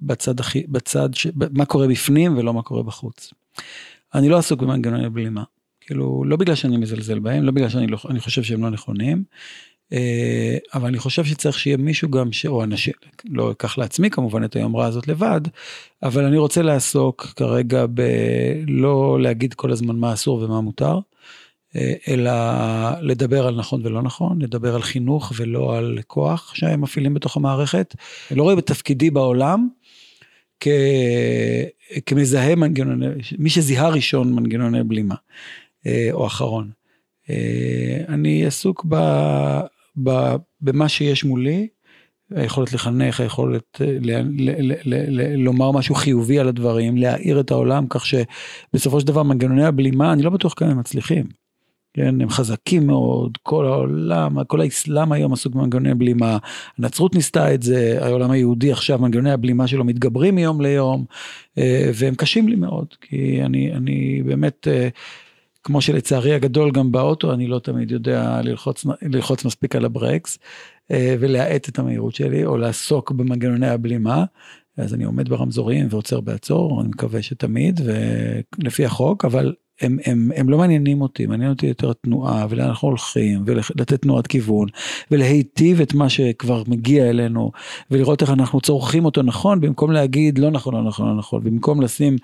בצד, 0.00 0.40
הכי, 0.40 0.66
בצד, 0.68 1.14
ש... 1.14 1.26
מה 1.34 1.64
קורה 1.64 1.86
בפנים 1.88 2.38
ולא 2.38 2.54
מה 2.54 2.62
קורה 2.62 2.82
בחוץ. 2.82 3.32
אני 4.14 4.28
לא 4.28 4.38
עסוק 4.38 4.60
במנגנוני 4.60 5.10
בלימה. 5.10 5.42
כאילו, 5.80 6.24
לא 6.26 6.36
בגלל 6.36 6.54
שאני 6.54 6.76
מזלזל 6.76 7.18
בהם, 7.18 7.42
לא 7.42 7.52
בגלל 7.52 7.68
שאני 7.68 7.86
לא, 7.86 7.98
חושב 8.18 8.42
שהם 8.42 8.62
לא 8.62 8.70
נכונים, 8.70 9.24
אבל 10.74 10.86
אני 10.88 10.98
חושב 10.98 11.24
שצריך 11.24 11.58
שיהיה 11.58 11.76
מישהו 11.76 12.10
גם, 12.10 12.32
ש... 12.32 12.46
או 12.46 12.64
אנשים, 12.64 12.92
לא 13.24 13.50
אקח 13.50 13.78
לעצמי 13.78 14.10
כמובן 14.10 14.44
את 14.44 14.56
היומרה 14.56 14.86
הזאת 14.86 15.08
לבד, 15.08 15.40
אבל 16.02 16.24
אני 16.24 16.38
רוצה 16.38 16.62
לעסוק 16.62 17.32
כרגע 17.36 17.86
בלא 17.86 19.18
להגיד 19.20 19.54
כל 19.54 19.72
הזמן 19.72 19.96
מה 19.96 20.12
אסור 20.12 20.42
ומה 20.42 20.60
מותר, 20.60 20.98
אה, 21.76 21.92
אלא 22.08 22.32
לדבר 23.00 23.46
על 23.46 23.56
נכון 23.56 23.80
ולא 23.84 24.02
נכון, 24.02 24.42
לדבר 24.42 24.74
על 24.74 24.82
חינוך 24.82 25.32
ולא 25.36 25.76
על 25.76 25.98
כוח 26.06 26.54
שהם 26.54 26.80
מפעילים 26.80 27.14
בתוך 27.14 27.36
המערכת. 27.36 27.94
אני 28.30 28.38
לא 28.38 28.42
רואה 28.42 28.56
בתפקידי 28.56 29.10
בעולם 29.10 29.68
כ... 30.60 30.68
כמזהה 32.06 32.54
מנגנוני, 32.54 33.06
מי 33.38 33.50
שזיהה 33.50 33.88
ראשון 33.88 34.32
מנגנוני 34.32 34.84
בלימה, 34.84 35.14
אה, 35.86 36.08
או 36.12 36.26
אחרון. 36.26 36.70
אני 38.08 38.46
עסוק 38.46 38.86
ב... 38.88 38.94
במה 40.60 40.88
שיש 40.88 41.24
מולי, 41.24 41.68
היכולת 42.30 42.72
לחנך, 42.72 43.20
היכולת 43.20 43.80
אה, 43.80 43.96
ל, 44.00 44.10
ל, 44.38 44.72
ל, 44.84 45.36
לומר 45.36 45.70
משהו 45.70 45.94
חיובי 45.94 46.38
על 46.38 46.48
הדברים, 46.48 46.96
להאיר 46.96 47.40
את 47.40 47.50
העולם, 47.50 47.86
כך 47.90 48.06
שבסופו 48.06 49.00
של 49.00 49.06
דבר 49.06 49.22
מנגנוני 49.22 49.64
הבלימה, 49.64 50.12
אני 50.12 50.22
לא 50.22 50.30
בטוח 50.30 50.54
כמה 50.56 50.70
הם 50.70 50.78
מצליחים. 50.78 51.24
כן, 51.96 52.20
הם 52.20 52.30
חזקים 52.30 52.86
מאוד, 52.86 53.38
כל 53.42 53.66
העולם, 53.66 54.44
כל 54.44 54.60
האסלאם 54.60 55.12
היום 55.12 55.32
עסוק 55.32 55.54
במנגנוני 55.54 55.94
בלימה, 55.94 56.38
הנצרות 56.78 57.14
ניסתה 57.14 57.54
את 57.54 57.62
זה, 57.62 57.98
העולם 58.00 58.30
היהודי 58.30 58.72
עכשיו, 58.72 58.98
מנגנוני 58.98 59.30
הבלימה 59.30 59.66
שלו 59.66 59.84
מתגברים 59.84 60.34
מיום 60.34 60.60
ליום, 60.60 61.04
אה, 61.58 61.90
והם 61.94 62.14
קשים 62.14 62.48
לי 62.48 62.56
מאוד, 62.56 62.86
כי 63.00 63.42
אני, 63.42 63.72
אני 63.72 64.22
באמת 64.26 64.68
אה, 64.68 64.88
כמו 65.64 65.80
שלצערי 65.80 66.34
הגדול 66.34 66.70
גם 66.70 66.92
באוטו 66.92 67.32
אני 67.32 67.46
לא 67.46 67.58
תמיד 67.58 67.90
יודע 67.90 68.40
ללחוץ, 68.42 68.86
ללחוץ 69.02 69.44
מספיק 69.44 69.76
על 69.76 69.84
הברקס 69.84 70.38
אה, 70.90 71.16
ולהאט 71.20 71.68
את 71.68 71.78
המהירות 71.78 72.14
שלי 72.14 72.44
או 72.44 72.56
לעסוק 72.56 73.10
במנגנוני 73.10 73.68
הבלימה. 73.68 74.24
אז 74.76 74.94
אני 74.94 75.04
עומד 75.04 75.28
ברמזורים 75.28 75.86
ועוצר 75.90 76.20
בעצור, 76.20 76.80
אני 76.80 76.88
מקווה 76.88 77.22
שתמיד 77.22 77.80
ולפי 77.84 78.84
החוק, 78.84 79.24
אבל 79.24 79.54
הם, 79.80 79.98
הם, 80.06 80.30
הם 80.36 80.48
לא 80.48 80.58
מעניינים 80.58 81.02
אותי, 81.02 81.26
מעניין 81.26 81.50
אותי 81.50 81.66
יותר 81.66 81.92
תנועה 81.92 82.46
ולאן 82.50 82.68
אנחנו 82.68 82.88
הולכים 82.88 83.42
ולתת 83.46 84.02
תנועת 84.02 84.26
כיוון 84.26 84.68
ולהיטיב 85.10 85.80
את 85.80 85.94
מה 85.94 86.08
שכבר 86.08 86.62
מגיע 86.68 87.10
אלינו 87.10 87.50
ולראות 87.90 88.22
איך 88.22 88.30
אנחנו 88.30 88.60
צורכים 88.60 89.04
אותו 89.04 89.22
נכון 89.22 89.60
במקום 89.60 89.90
להגיד 89.90 90.38
לא 90.38 90.50
נכון 90.50 90.74
לא 90.74 90.82
נכון 90.82 91.08
לא 91.08 91.14
נכון 91.14 91.44
במקום 91.44 91.80
לשים 91.80 92.16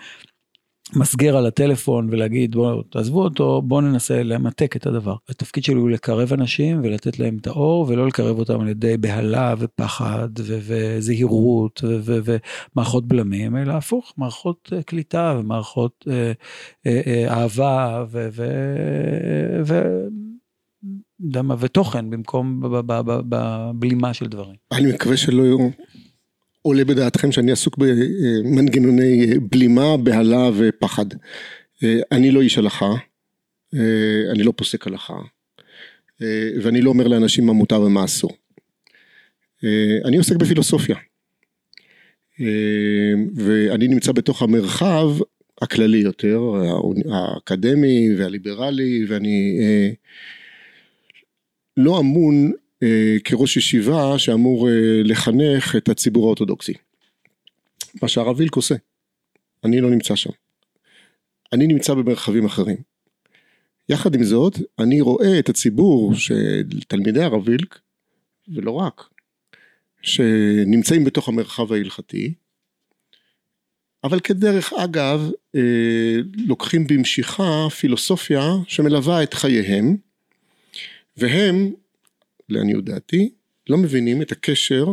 מסגר 0.97 1.37
על 1.37 1.47
הטלפון 1.47 2.09
ולהגיד 2.11 2.55
בואו 2.55 2.83
תעזבו 2.83 3.23
אותו 3.23 3.63
בואו 3.63 3.81
ננסה 3.81 4.23
למתק 4.23 4.77
את 4.77 4.87
הדבר. 4.87 5.15
התפקיד 5.29 5.65
שלי 5.65 5.75
הוא 5.75 5.91
לקרב 5.91 6.33
אנשים 6.33 6.81
ולתת 6.85 7.19
להם 7.19 7.37
את 7.41 7.47
האור 7.47 7.87
ולא 7.89 8.07
לקרב 8.07 8.39
אותם 8.39 8.61
על 8.61 8.69
ידי 8.69 8.97
בהלה 8.97 9.55
ופחד 9.59 10.29
וזהירות 10.37 11.85
ומערכות 11.85 13.07
בלמים 13.07 13.57
אלא 13.57 13.73
הפוך 13.73 14.15
מערכות 14.17 14.73
אה, 14.73 14.83
קליטה 14.83 15.37
ומערכות 15.39 16.05
אה, 16.11 16.33
אה, 16.87 17.01
אה, 17.07 17.41
אהבה 17.41 18.05
ו... 18.11 18.29
ו, 18.33 18.45
ו 19.65 19.83
ותוכן 21.59 22.11
במקום 22.11 22.63
בבלימה 23.29 24.15
של 24.15 24.27
דברים. 24.27 24.57
אני 24.73 24.93
מקווה 24.93 25.17
שלא 25.17 25.43
יהיו 25.43 25.59
עולה 26.63 26.85
בדעתכם 26.85 27.33
שאני 27.33 27.53
עסוק 27.53 27.79
במנגנוני 27.79 29.39
בלימה, 29.51 29.97
בהלה 29.97 30.51
ופחד. 30.57 31.07
אני 32.13 32.31
לא 32.31 32.41
איש 32.41 32.59
הלכה, 32.59 32.93
אני 34.31 34.43
לא 34.43 34.53
פוסק 34.57 34.87
הלכה, 34.87 35.19
ואני 36.63 36.81
לא 36.81 36.91
אומר 36.91 37.09
לאנשים 37.09 37.47
מה 37.47 37.53
מותר 37.53 37.81
ומה 37.81 38.05
אסור. 38.05 38.31
אני 40.05 40.17
עוסק 40.17 40.37
בפילוסופיה, 40.37 40.97
ואני 43.35 43.89
נמצא 43.89 44.13
בתוך 44.13 44.43
המרחב 44.43 45.11
הכללי 45.63 45.99
יותר, 45.99 46.41
האקדמי 47.13 48.09
והליברלי, 48.19 49.05
ואני 49.09 49.57
לא 51.77 52.01
אמון 52.01 52.47
אה, 52.47 52.60
כראש 53.25 53.57
ישיבה 53.57 54.19
שאמור 54.19 54.69
אה, 54.69 54.73
לחנך 55.05 55.77
את 55.77 55.89
הציבור 55.89 56.25
האורתודוקסי. 56.25 56.75
מה 58.03 58.09
שהרב 58.09 58.39
וילק 58.39 58.57
עושה. 58.57 58.75
אני 59.65 59.81
לא 59.81 59.91
נמצא 59.91 60.17
שם. 60.17 60.31
אני 61.53 61.67
נמצא 61.67 61.95
במרחבים 61.95 62.45
אחרים. 62.45 62.77
יחד 63.89 64.15
עם 64.15 64.25
זאת, 64.25 64.59
אני 64.79 65.01
רואה 65.01 65.39
את 65.39 65.49
הציבור 65.49 66.15
של 66.15 66.63
תלמידי 66.89 67.23
הרב 67.23 67.49
וילק, 67.49 67.79
ולא 68.49 68.71
רק, 68.71 69.09
שנמצאים 70.03 71.05
בתוך 71.05 71.29
המרחב 71.29 71.73
ההלכתי, 71.73 72.35
אבל 74.05 74.21
כדרך 74.21 74.73
אגב, 74.73 75.31
אה, 75.55 75.61
לוקחים 76.47 76.87
במשיכה 76.87 77.67
פילוסופיה 77.71 78.43
שמלווה 78.67 79.23
את 79.23 79.35
חייהם, 79.35 79.97
והם 81.17 81.73
לעניות 82.51 82.85
דעתי, 82.85 83.31
לא 83.69 83.77
מבינים 83.77 84.23
את 84.23 84.33
הקשר 84.33 84.87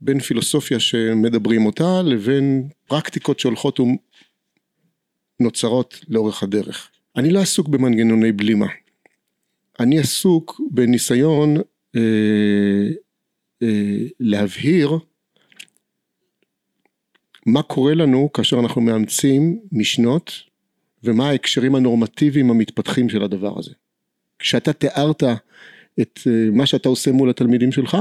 בין 0.00 0.20
פילוסופיה 0.20 0.80
שמדברים 0.80 1.66
אותה 1.66 2.02
לבין 2.02 2.68
פרקטיקות 2.86 3.40
שהולכות 3.40 3.80
ונוצרות 5.40 6.00
לאורך 6.08 6.42
הדרך. 6.42 6.90
אני 7.16 7.30
לא 7.30 7.40
עסוק 7.40 7.68
במנגנוני 7.68 8.32
בלימה. 8.32 8.66
אני 9.80 9.98
עסוק 9.98 10.60
בניסיון 10.70 11.56
אה, 11.96 12.00
אה, 13.62 14.06
להבהיר 14.20 14.98
מה 17.46 17.62
קורה 17.62 17.94
לנו 17.94 18.32
כאשר 18.32 18.58
אנחנו 18.60 18.80
מאמצים 18.80 19.60
משנות 19.72 20.32
ומה 21.04 21.28
ההקשרים 21.28 21.74
הנורמטיביים 21.74 22.50
המתפתחים 22.50 23.08
של 23.08 23.22
הדבר 23.22 23.58
הזה. 23.58 23.70
כשאתה 24.38 24.72
תיארת 24.72 25.22
את 26.00 26.20
אה, 26.26 26.50
מה 26.52 26.66
שאתה 26.66 26.88
עושה 26.88 27.12
מול 27.12 27.30
התלמידים 27.30 27.72
שלך, 27.72 27.96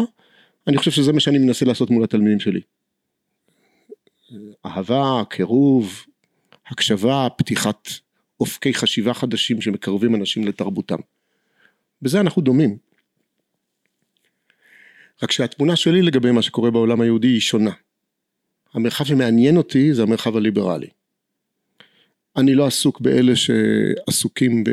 אני 0.67 0.77
חושב 0.77 0.91
שזה 0.91 1.13
מה 1.13 1.19
שאני 1.19 1.37
מנסה 1.37 1.65
לעשות 1.65 1.89
מול 1.89 2.03
התלמידים 2.03 2.39
שלי. 2.39 2.61
אהבה, 4.65 5.23
קירוב, 5.29 6.05
הקשבה, 6.67 7.27
פתיחת 7.37 7.89
אופקי 8.39 8.73
חשיבה 8.73 9.13
חדשים 9.13 9.61
שמקרבים 9.61 10.15
אנשים 10.15 10.47
לתרבותם. 10.47 10.97
בזה 12.01 12.19
אנחנו 12.19 12.41
דומים. 12.41 12.77
רק 15.23 15.31
שהתמונה 15.31 15.75
שלי 15.75 16.01
לגבי 16.01 16.31
מה 16.31 16.41
שקורה 16.41 16.71
בעולם 16.71 17.01
היהודי 17.01 17.27
היא 17.27 17.39
שונה. 17.39 17.71
המרחב 18.73 19.05
שמעניין 19.05 19.57
אותי 19.57 19.93
זה 19.93 20.03
המרחב 20.03 20.37
הליברלי. 20.37 20.87
אני 22.37 22.55
לא 22.55 22.67
עסוק 22.67 23.01
באלה 23.01 23.33
שעסוקים 23.35 24.63
ב... 24.63 24.69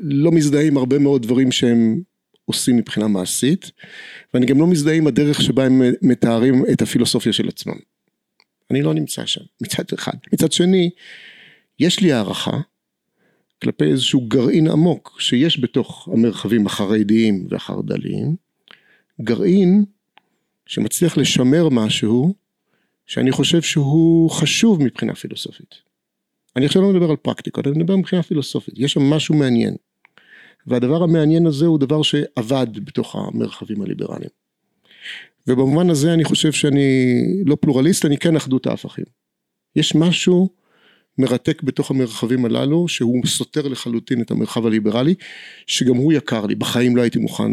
לא 0.00 0.32
מזדהה 0.32 0.62
עם 0.62 0.76
הרבה 0.76 0.98
מאוד 0.98 1.22
דברים 1.22 1.52
שהם 1.52 2.02
עושים 2.44 2.76
מבחינה 2.76 3.08
מעשית, 3.08 3.70
ואני 4.34 4.46
גם 4.46 4.58
לא 4.58 4.66
מזדהה 4.66 4.94
עם 4.94 5.06
הדרך 5.06 5.42
שבה 5.42 5.66
הם 5.66 5.82
מתארים 6.02 6.64
את 6.72 6.82
הפילוסופיה 6.82 7.32
של 7.32 7.48
עצמם. 7.48 7.76
אני 8.70 8.82
לא 8.82 8.94
נמצא 8.94 9.26
שם, 9.26 9.40
מצד 9.62 9.84
אחד. 9.94 10.12
מצד 10.32 10.52
שני, 10.52 10.90
יש 11.78 12.00
לי 12.00 12.12
הערכה 12.12 12.60
כלפי 13.62 13.84
איזשהו 13.84 14.20
גרעין 14.28 14.68
עמוק 14.68 15.16
שיש 15.20 15.60
בתוך 15.60 16.08
המרחבים 16.12 16.66
החרדיים 16.66 17.46
והחרד"ליים, 17.50 18.36
גרעין 19.20 19.84
שמצליח 20.66 21.16
לשמר 21.16 21.68
משהו 21.68 22.34
שאני 23.06 23.32
חושב 23.32 23.62
שהוא 23.62 24.30
חשוב 24.30 24.82
מבחינה 24.82 25.14
פילוסופית. 25.14 25.74
אני 26.56 26.66
עכשיו 26.66 26.82
לא 26.82 26.88
מדבר 26.88 27.10
על 27.10 27.16
פרקטיקות, 27.16 27.66
אני 27.66 27.78
מדבר 27.78 27.96
מבחינה 27.96 28.22
פילוסופית, 28.22 28.74
יש 28.78 28.92
שם 28.92 29.02
משהו 29.02 29.34
מעניין. 29.34 29.74
והדבר 30.66 31.02
המעניין 31.02 31.46
הזה 31.46 31.66
הוא 31.66 31.78
דבר 31.78 32.02
שעבד 32.02 32.66
בתוך 32.84 33.16
המרחבים 33.16 33.82
הליברליים. 33.82 34.30
ובמובן 35.46 35.90
הזה 35.90 36.14
אני 36.14 36.24
חושב 36.24 36.52
שאני 36.52 37.14
לא 37.46 37.56
פלורליסט, 37.60 38.04
אני 38.04 38.18
כן 38.18 38.36
אחדות 38.36 38.66
ההפכים. 38.66 39.04
יש 39.76 39.94
משהו 39.94 40.48
מרתק 41.18 41.62
בתוך 41.62 41.90
המרחבים 41.90 42.44
הללו, 42.44 42.88
שהוא 42.88 43.26
סותר 43.26 43.68
לחלוטין 43.68 44.22
את 44.22 44.30
המרחב 44.30 44.66
הליברלי, 44.66 45.14
שגם 45.66 45.96
הוא 45.96 46.12
יקר 46.12 46.46
לי, 46.46 46.54
בחיים 46.54 46.96
לא 46.96 47.02
הייתי 47.02 47.18
מוכן 47.18 47.52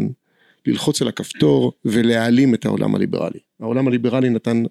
ללחוץ 0.66 1.02
על 1.02 1.08
הכפתור 1.08 1.72
ולהעלים 1.84 2.54
את 2.54 2.66
העולם 2.66 2.94
הליברלי. 2.94 3.38
העולם 3.60 3.88
הליברלי 3.88 4.30
נתן 4.30 4.62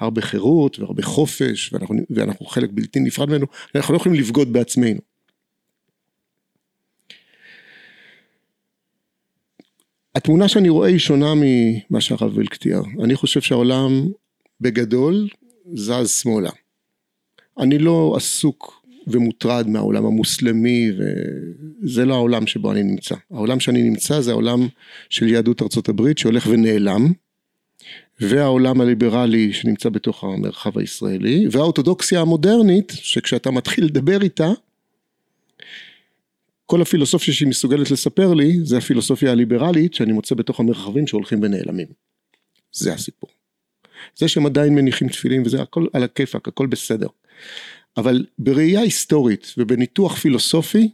הרבה 0.00 0.22
חירות 0.22 0.78
והרבה 0.78 1.02
חופש, 1.02 1.72
ואנחנו, 1.72 1.96
ואנחנו 2.10 2.46
חלק 2.46 2.70
בלתי 2.72 3.00
נפרד 3.00 3.28
ממנו, 3.28 3.46
אנחנו 3.74 3.94
לא 3.94 3.98
יכולים 3.98 4.18
לבגוד 4.18 4.52
בעצמנו. 4.52 5.00
התמונה 10.14 10.48
שאני 10.48 10.68
רואה 10.68 10.88
היא 10.88 10.98
שונה 10.98 11.32
ממה 11.34 12.00
שהרב 12.00 12.36
וילק 12.36 12.54
תיאר. 12.56 12.82
אני 13.04 13.14
חושב 13.16 13.40
שהעולם 13.40 14.08
בגדול 14.60 15.28
זז 15.74 16.10
שמאלה. 16.10 16.50
אני 17.58 17.78
לא 17.78 18.14
עסוק 18.16 18.86
ומוטרד 19.06 19.68
מהעולם 19.68 20.06
המוסלמי 20.06 20.90
וזה 20.98 22.04
לא 22.04 22.14
העולם 22.14 22.46
שבו 22.46 22.72
אני 22.72 22.82
נמצא. 22.82 23.14
העולם 23.30 23.60
שאני 23.60 23.82
נמצא 23.82 24.20
זה 24.20 24.30
העולם 24.30 24.68
של 25.10 25.28
יהדות 25.28 25.62
ארצות 25.62 25.88
הברית 25.88 26.18
שהולך 26.18 26.46
ונעלם 26.50 27.12
והעולם 28.20 28.80
הליברלי 28.80 29.52
שנמצא 29.52 29.88
בתוך 29.88 30.24
המרחב 30.24 30.78
הישראלי 30.78 31.48
והאורתודוקסיה 31.50 32.20
המודרנית 32.20 32.92
שכשאתה 32.94 33.50
מתחיל 33.50 33.84
לדבר 33.84 34.22
איתה 34.22 34.50
כל 36.66 36.82
הפילוסופיה 36.82 37.34
שהיא 37.34 37.48
מסוגלת 37.48 37.90
לספר 37.90 38.34
לי 38.34 38.58
זה 38.64 38.78
הפילוסופיה 38.78 39.32
הליברלית 39.32 39.94
שאני 39.94 40.12
מוצא 40.12 40.34
בתוך 40.34 40.60
המרחבים 40.60 41.06
שהולכים 41.06 41.42
ונעלמים. 41.42 41.86
זה 42.72 42.94
הסיפור. 42.94 43.30
זה 44.16 44.28
שהם 44.28 44.46
עדיין 44.46 44.74
מניחים 44.74 45.08
תפילין 45.08 45.42
וזה 45.46 45.62
הכל 45.62 45.86
על 45.92 46.02
הכיפאק 46.02 46.48
הכל 46.48 46.66
בסדר. 46.66 47.06
אבל 47.96 48.26
בראייה 48.38 48.80
היסטורית 48.80 49.54
ובניתוח 49.58 50.16
פילוסופי 50.16 50.90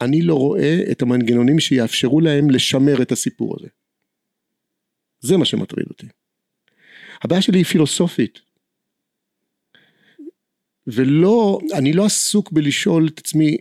אני 0.00 0.22
לא 0.22 0.34
רואה 0.34 0.78
את 0.90 1.02
המנגנונים 1.02 1.60
שיאפשרו 1.60 2.20
להם 2.20 2.50
לשמר 2.50 3.02
את 3.02 3.12
הסיפור 3.12 3.56
הזה. 3.58 3.68
זה 5.24 5.36
מה 5.36 5.44
שמטריד 5.44 5.86
אותי. 5.90 6.06
הבעיה 7.22 7.42
שלי 7.42 7.58
היא 7.58 7.64
פילוסופית. 7.64 8.40
ולא, 10.86 11.58
אני 11.74 11.92
לא 11.92 12.04
עסוק 12.04 12.52
בלשאול 12.52 13.08
את 13.08 13.18
עצמי 13.18 13.56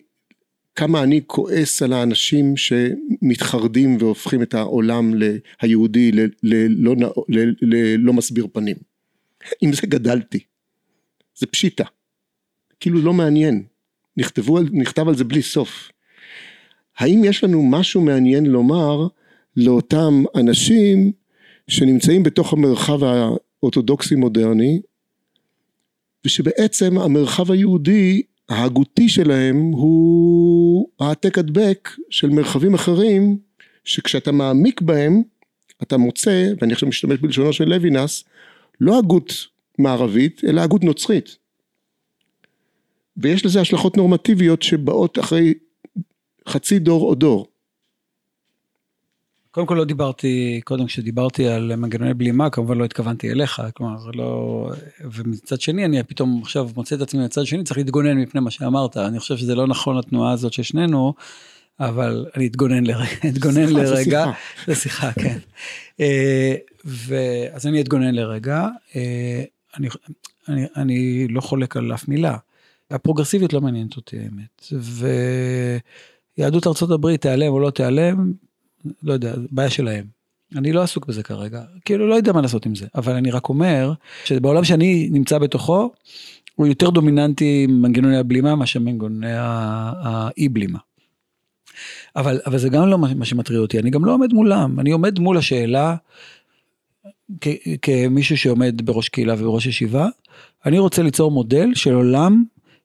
כמה 0.76 1.04
אני 1.04 1.22
כועס 1.28 1.82
על 1.82 1.94
האנשים 1.94 2.54
שמתחרדים 2.58 3.98
והופכים 4.00 4.42
את 4.42 4.54
העולם 4.54 5.14
היהודי 5.62 6.12
ללא, 6.44 6.96
ללא 7.62 8.14
מסביר 8.14 8.48
פנים. 8.54 8.76
עם 9.62 9.74
זה 9.74 9.88
גדלתי. 9.88 10.40
זה 11.36 11.48
פשיטה. 11.48 11.84
כאילו 12.80 13.02
לא 13.02 13.14
מעניין. 13.14 13.64
נכתבו, 14.18 14.60
נכתב 14.60 15.08
על 15.08 15.16
זה 15.16 15.24
בלי 15.24 15.42
סוף. 15.42 15.92
האם 16.98 17.22
יש 17.26 17.44
לנו 17.44 17.64
משהו 17.64 18.02
מעניין 18.02 18.46
לומר 18.46 19.08
לאותם 19.58 20.24
אנשים 20.36 21.12
שנמצאים 21.68 22.24
בתוך 22.24 22.54
המרחב 22.54 23.04
האורתודוקסי 23.04 24.16
מודרני 24.16 24.82
ושבעצם 26.26 26.98
המרחב 26.98 27.52
היהודי 27.52 28.22
ההגותי 28.50 29.10
שלהם 29.10 29.58
הוא 29.58 30.88
העתק 31.00 31.38
הדבק 31.38 31.90
של 32.10 32.30
מרחבים 32.30 32.74
אחרים 32.74 33.38
שכשאתה 33.84 34.32
מעמיק 34.32 34.82
בהם 34.82 35.22
אתה 35.84 35.98
מוצא 35.98 36.50
ואני 36.62 36.74
עכשיו 36.74 36.90
משתמש 36.90 37.20
בלשונו 37.20 37.54
של 37.54 37.70
לוינס 37.70 38.24
לא 38.82 39.00
הגות 39.00 39.34
מערבית 39.80 40.42
אלא 40.44 40.62
הגות 40.62 40.84
נוצרית. 40.84 41.38
ויש 43.18 43.46
לזה 43.46 43.62
השלכות 43.62 43.98
נורמטיביות 43.98 44.62
שבאות 44.62 45.20
אחרי 45.20 45.54
חצי 46.48 46.80
דור 46.80 47.10
או 47.10 47.16
דור 47.16 47.48
קודם 49.54 49.68
כל 49.68 49.74
לא 49.74 49.86
דיברתי, 49.86 50.62
קודם 50.64 50.86
כשדיברתי 50.86 51.48
על 51.48 51.76
מנגנוני 51.76 52.14
בלימה, 52.14 52.50
כמובן 52.50 52.78
לא 52.78 52.86
התכוונתי 52.86 53.32
אליך, 53.32 53.62
כלומר 53.74 54.12
לא, 54.14 54.70
ומצד 55.12 55.62
שני 55.62 55.86
אני 55.86 56.04
פתאום 56.04 56.42
עכשיו 56.42 56.70
מוצא 56.76 56.96
את 56.96 57.02
עצמי 57.02 57.26
מצד 57.26 57.46
שני 57.46 57.64
צריך 57.64 57.78
להתגונן 57.78 58.18
מפני 58.18 58.42
מה 58.42 58.52
שאמרת, 58.52 58.98
אני 58.98 59.20
חושב 59.20 59.38
שזה 59.38 59.56
לא 59.56 59.68
נכון 59.68 59.98
התנועה 59.98 60.32
הזאת 60.32 60.54
של 60.54 60.64
שנינו, 60.64 61.14
אבל 61.80 62.26
אני 62.36 62.48
אתגונן 62.48 62.84
לרגע, 62.84 63.10
אתגונן 63.30 63.68
שיחה, 63.68 63.80
לרגע, 63.82 64.26
זה 64.68 64.76
שיחה, 64.76 65.12
כן. 65.12 65.38
אה, 66.00 66.56
אז 67.54 67.68
אני 67.68 67.82
אתגונן 67.82 68.16
לרגע, 68.16 68.68
אה, 68.96 69.44
אני, 69.78 69.88
אני, 70.50 70.66
אני 70.76 71.28
לא 71.28 71.42
חולק 71.42 71.78
על 71.78 71.94
אף 71.94 72.08
מילה, 72.08 72.38
הפרוגרסיביות 72.92 73.54
לא 73.54 73.62
מעניינת 73.62 73.96
אותי 73.96 74.18
האמת, 74.20 74.66
ויהדות 76.38 76.68
ארה"ב 76.68 77.16
תיעלם 77.16 77.52
או 77.52 77.60
לא 77.60 77.70
תיעלם, 77.70 78.34
לא 79.04 79.14
יודע, 79.14 79.34
בעיה 79.52 79.70
שלהם. 79.70 80.06
אני 80.56 80.72
לא 80.72 80.82
עסוק 80.82 81.06
בזה 81.06 81.24
כרגע, 81.24 81.62
כאילו 81.86 82.08
לא 82.08 82.16
יודע 82.16 82.32
מה 82.32 82.42
לעשות 82.42 82.66
עם 82.66 82.76
זה, 82.76 82.86
אבל 82.96 83.14
אני 83.14 83.32
רק 83.32 83.50
אומר 83.50 83.94
שבעולם 84.26 84.64
שאני 84.64 85.10
נמצא 85.12 85.38
בתוכו, 85.38 85.92
הוא 86.56 86.68
יותר 86.68 86.90
דומיננטי 86.90 87.68
מנגנוני 87.68 88.18
הבלימה 88.18 88.56
מאשר 88.56 88.80
מנגנוני 88.80 89.34
האי 89.34 90.50
בלימה. 90.50 90.80
אבל, 92.16 92.40
אבל 92.46 92.58
זה 92.58 92.70
גם 92.70 92.88
לא 92.88 92.98
מה 92.98 93.26
שמטריד 93.26 93.60
אותי, 93.60 93.80
אני 93.80 93.90
גם 93.90 94.06
לא 94.06 94.14
עומד 94.14 94.34
מולם, 94.34 94.80
אני 94.80 94.92
עומד 94.92 95.20
מול 95.20 95.38
השאלה, 95.38 95.96
כ, 97.42 97.48
כמישהו 97.82 98.38
שעומד 98.38 98.82
בראש 98.86 99.10
קהילה 99.10 99.34
ובראש 99.38 99.66
ישיבה, 99.66 100.08
אני 100.66 100.80
רוצה 100.80 101.04
ליצור 101.04 101.32
מודל 101.32 101.74
של 101.76 101.94
עולם 101.94 102.44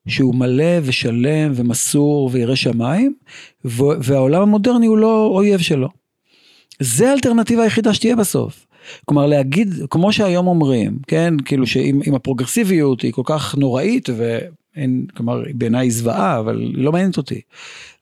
שהוא 0.09 0.35
מלא 0.35 0.79
ושלם 0.83 1.53
ומסור 1.55 2.31
וירא 2.33 2.55
שמיים, 2.55 3.15
והעולם 3.65 4.43
המודרני 4.43 4.87
הוא 4.87 4.99
לא 4.99 5.27
אויב 5.27 5.61
שלו. 5.61 5.89
זה 6.81 7.11
האלטרנטיבה 7.11 7.63
היחידה 7.63 7.95
שתהיה 7.95 8.17
בסוף. 8.17 8.67
כלומר 9.05 9.27
להגיד, 9.27 9.75
כמו 9.91 10.13
שהיום 10.13 10.47
אומרים, 10.47 10.99
כן, 11.07 11.35
כאילו 11.45 11.67
שאם 11.67 12.15
הפרוגרסיביות 12.15 13.03
היא 13.03 13.13
כל 13.13 13.23
כך 13.25 13.55
נוראית 13.55 14.09
ו... 14.13 14.39
אין, 14.79 15.07
כלומר, 15.17 15.43
בעיניי 15.55 15.87
היא 15.87 15.93
זוועה, 15.93 16.39
אבל 16.39 16.61
היא 16.61 16.85
לא 16.85 16.93
מעניינת 16.93 17.17
אותי. 17.17 17.41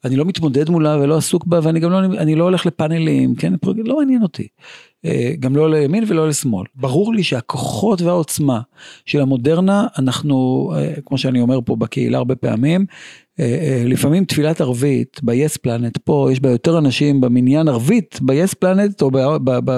אני 0.05 0.17
לא 0.17 0.25
מתמודד 0.25 0.71
מולה 0.71 0.99
ולא 1.01 1.17
עסוק 1.17 1.47
בה, 1.47 1.61
ואני 1.63 1.81
גם 1.81 1.91
לא, 1.91 1.99
אני 1.99 2.35
לא 2.35 2.45
הולך 2.45 2.67
לפאנלים, 2.67 3.35
כן, 3.35 3.53
לא 3.85 3.97
מעניין 3.97 4.23
אותי. 4.23 4.49
אה, 5.05 5.33
גם 5.41 5.57
לא 5.57 5.71
לימין 5.71 6.05
ולא 6.09 6.29
לשמאל. 6.29 6.65
ברור 6.75 7.15
לי 7.15 7.23
שהכוחות 7.23 8.03
והעוצמה 8.03 8.61
של 9.07 9.21
המודרנה, 9.21 9.87
אנחנו, 9.99 10.73
אה, 10.77 10.95
כמו 11.07 11.19
שאני 11.19 11.41
אומר 11.41 11.59
פה 11.65 11.77
בקהילה 11.77 12.19
הרבה 12.19 12.37
פעמים, 12.37 12.87
אה, 13.41 13.83
לפעמים 13.85 14.25
תפילת 14.25 14.61
ערבית 14.61 15.21
ב-yes 15.23 15.59
planet 15.67 15.99
פה, 16.05 16.29
יש 16.33 16.41
בה 16.41 16.51
יותר 16.51 16.79
אנשים 16.79 17.21
במניין 17.21 17.69
ערבית 17.69 18.19
ב-yes 18.23 18.55
planet 18.65 19.03
או 19.03 19.11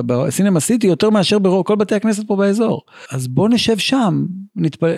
בסינמה 0.07 0.61
סיטי 0.61 0.87
יותר 0.87 1.11
מאשר 1.11 1.39
בכל 1.39 1.77
בתי 1.77 1.95
הכנסת 1.95 2.27
פה 2.27 2.37
באזור. 2.37 2.83
אז 3.11 3.29
בוא 3.29 3.49
נשב 3.49 3.79
שם 3.79 4.27
נתפל... 4.57 4.95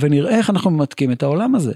ונראה 0.00 0.36
איך 0.36 0.50
אנחנו 0.50 0.70
ממתקים 0.70 1.01
את 1.10 1.22
העולם 1.22 1.54
הזה. 1.54 1.72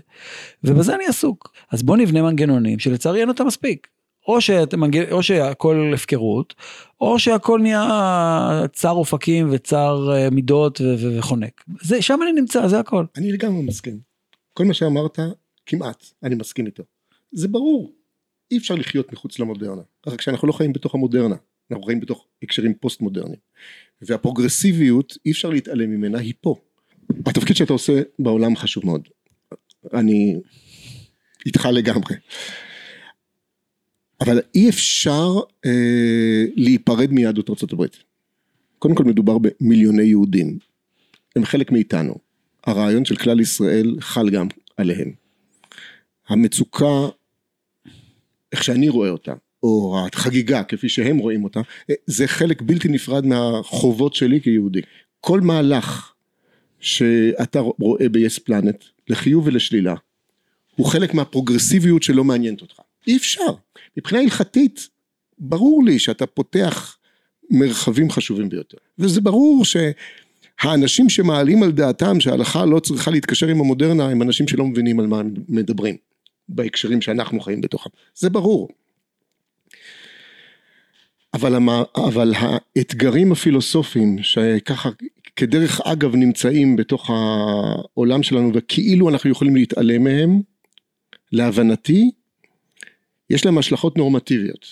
ובזה 0.64 0.94
אני 0.94 1.04
עסוק. 1.06 1.52
אז 1.72 1.82
בוא 1.82 1.96
נבנה 1.96 2.22
מנגנונים 2.22 2.78
שלצערי 2.78 3.20
אין 3.20 3.28
אותם 3.28 3.46
מספיק. 3.46 3.86
או, 4.28 4.40
שאת, 4.40 4.74
או 5.10 5.22
שהכל 5.22 5.92
הפקרות, 5.94 6.54
או 7.00 7.18
שהכל 7.18 7.60
נהיה 7.62 8.62
צר 8.72 8.90
אופקים 8.90 9.48
וצר 9.52 10.12
אה, 10.12 10.30
מידות 10.30 10.80
וחונק. 10.80 11.64
זה, 11.82 12.02
שם 12.02 12.18
אני 12.22 12.32
נמצא, 12.32 12.68
זה 12.68 12.78
הכל. 12.78 13.04
אני 13.16 13.32
לגמרי 13.32 13.62
מסכים. 13.62 13.98
כל 14.52 14.64
מה 14.64 14.74
שאמרת, 14.74 15.18
כמעט, 15.66 16.04
אני 16.22 16.34
מסכים 16.34 16.66
איתו. 16.66 16.82
זה 17.32 17.48
ברור, 17.48 17.92
אי 18.50 18.58
אפשר 18.58 18.74
לחיות 18.74 19.12
מחוץ 19.12 19.38
למודרנה. 19.38 19.82
רק 20.06 20.20
שאנחנו 20.20 20.48
לא 20.48 20.52
חיים 20.52 20.72
בתוך 20.72 20.94
המודרנה, 20.94 21.36
אנחנו 21.70 21.84
חיים 21.84 22.00
בתוך 22.00 22.26
הקשרים 22.42 22.74
פוסט 22.74 23.00
מודרניים. 23.00 23.40
והפרוגרסיביות, 24.02 25.18
אי 25.26 25.30
אפשר 25.30 25.50
להתעלם 25.50 25.90
ממנה, 25.90 26.18
היא 26.18 26.34
פה. 26.40 26.54
התפקיד 27.26 27.56
שאתה 27.56 27.72
עושה 27.72 28.02
בעולם 28.18 28.56
חשוב 28.56 28.86
מאוד. 28.86 29.08
אני 29.94 30.36
איתך 31.46 31.66
לגמרי. 31.72 32.14
אבל 34.20 34.40
אי 34.54 34.68
אפשר 34.68 35.32
אה, 35.66 36.44
להיפרד 36.56 37.12
מיהדות 37.12 37.72
הברית. 37.72 37.96
קודם 38.78 38.94
כל 38.94 39.04
מדובר 39.04 39.36
במיליוני 39.38 40.02
יהודים, 40.02 40.58
הם 41.36 41.44
חלק 41.44 41.72
מאיתנו, 41.72 42.14
הרעיון 42.64 43.04
של 43.04 43.16
כלל 43.16 43.40
ישראל 43.40 43.96
חל 44.00 44.30
גם 44.30 44.46
עליהם. 44.76 45.12
המצוקה, 46.28 47.08
איך 48.52 48.64
שאני 48.64 48.88
רואה 48.88 49.10
אותה, 49.10 49.34
או 49.62 50.00
החגיגה 50.12 50.62
כפי 50.62 50.88
שהם 50.88 51.18
רואים 51.18 51.44
אותה, 51.44 51.60
אה, 51.90 51.94
זה 52.06 52.28
חלק 52.28 52.62
בלתי 52.62 52.88
נפרד 52.88 53.26
מהחובות 53.26 54.14
שלי 54.14 54.40
כיהודי. 54.40 54.80
כל 55.20 55.40
מהלך 55.40 56.12
שאתה 56.80 57.60
רואה 57.60 58.08
ב-yes 58.08 58.40
planet, 58.48 58.95
לחיוב 59.08 59.46
ולשלילה, 59.46 59.94
הוא 60.76 60.86
חלק 60.86 61.14
מהפרוגרסיביות 61.14 62.02
שלא 62.02 62.24
מעניינת 62.24 62.60
אותך. 62.62 62.80
אי 63.06 63.16
אפשר. 63.16 63.52
מבחינה 63.96 64.22
הלכתית, 64.22 64.88
ברור 65.38 65.84
לי 65.84 65.98
שאתה 65.98 66.26
פותח 66.26 66.98
מרחבים 67.50 68.10
חשובים 68.10 68.48
ביותר. 68.48 68.78
וזה 68.98 69.20
ברור 69.20 69.62
שהאנשים 69.64 71.08
שמעלים 71.08 71.62
על 71.62 71.72
דעתם 71.72 72.20
שההלכה 72.20 72.66
לא 72.66 72.80
צריכה 72.80 73.10
להתקשר 73.10 73.48
עם 73.48 73.60
המודרנה, 73.60 74.08
הם 74.08 74.22
אנשים 74.22 74.48
שלא 74.48 74.66
מבינים 74.66 75.00
על 75.00 75.06
מה 75.06 75.20
הם 75.20 75.34
מדברים, 75.48 75.96
בהקשרים 76.48 77.00
שאנחנו 77.00 77.40
חיים 77.40 77.60
בתוכם. 77.60 77.90
זה 78.14 78.30
ברור. 78.30 78.68
אבל, 81.34 81.54
המ... 81.54 81.68
אבל 81.96 82.32
האתגרים 82.36 83.32
הפילוסופיים 83.32 84.22
שככה 84.22 84.90
כדרך 85.36 85.80
אגב 85.80 86.14
נמצאים 86.14 86.76
בתוך 86.76 87.10
העולם 87.10 88.22
שלנו 88.22 88.50
וכאילו 88.54 89.08
אנחנו 89.08 89.30
יכולים 89.30 89.56
להתעלם 89.56 90.04
מהם, 90.04 90.40
להבנתי 91.32 92.10
יש 93.30 93.44
להם 93.44 93.58
השלכות 93.58 93.98
נורמטיביות 93.98 94.66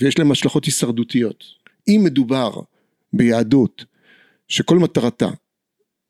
ויש 0.00 0.18
להם 0.18 0.30
השלכות 0.30 0.64
הישרדותיות. 0.64 1.44
אם 1.88 2.00
מדובר 2.04 2.50
ביהדות 3.12 3.84
שכל 4.48 4.78
מטרתה 4.78 5.28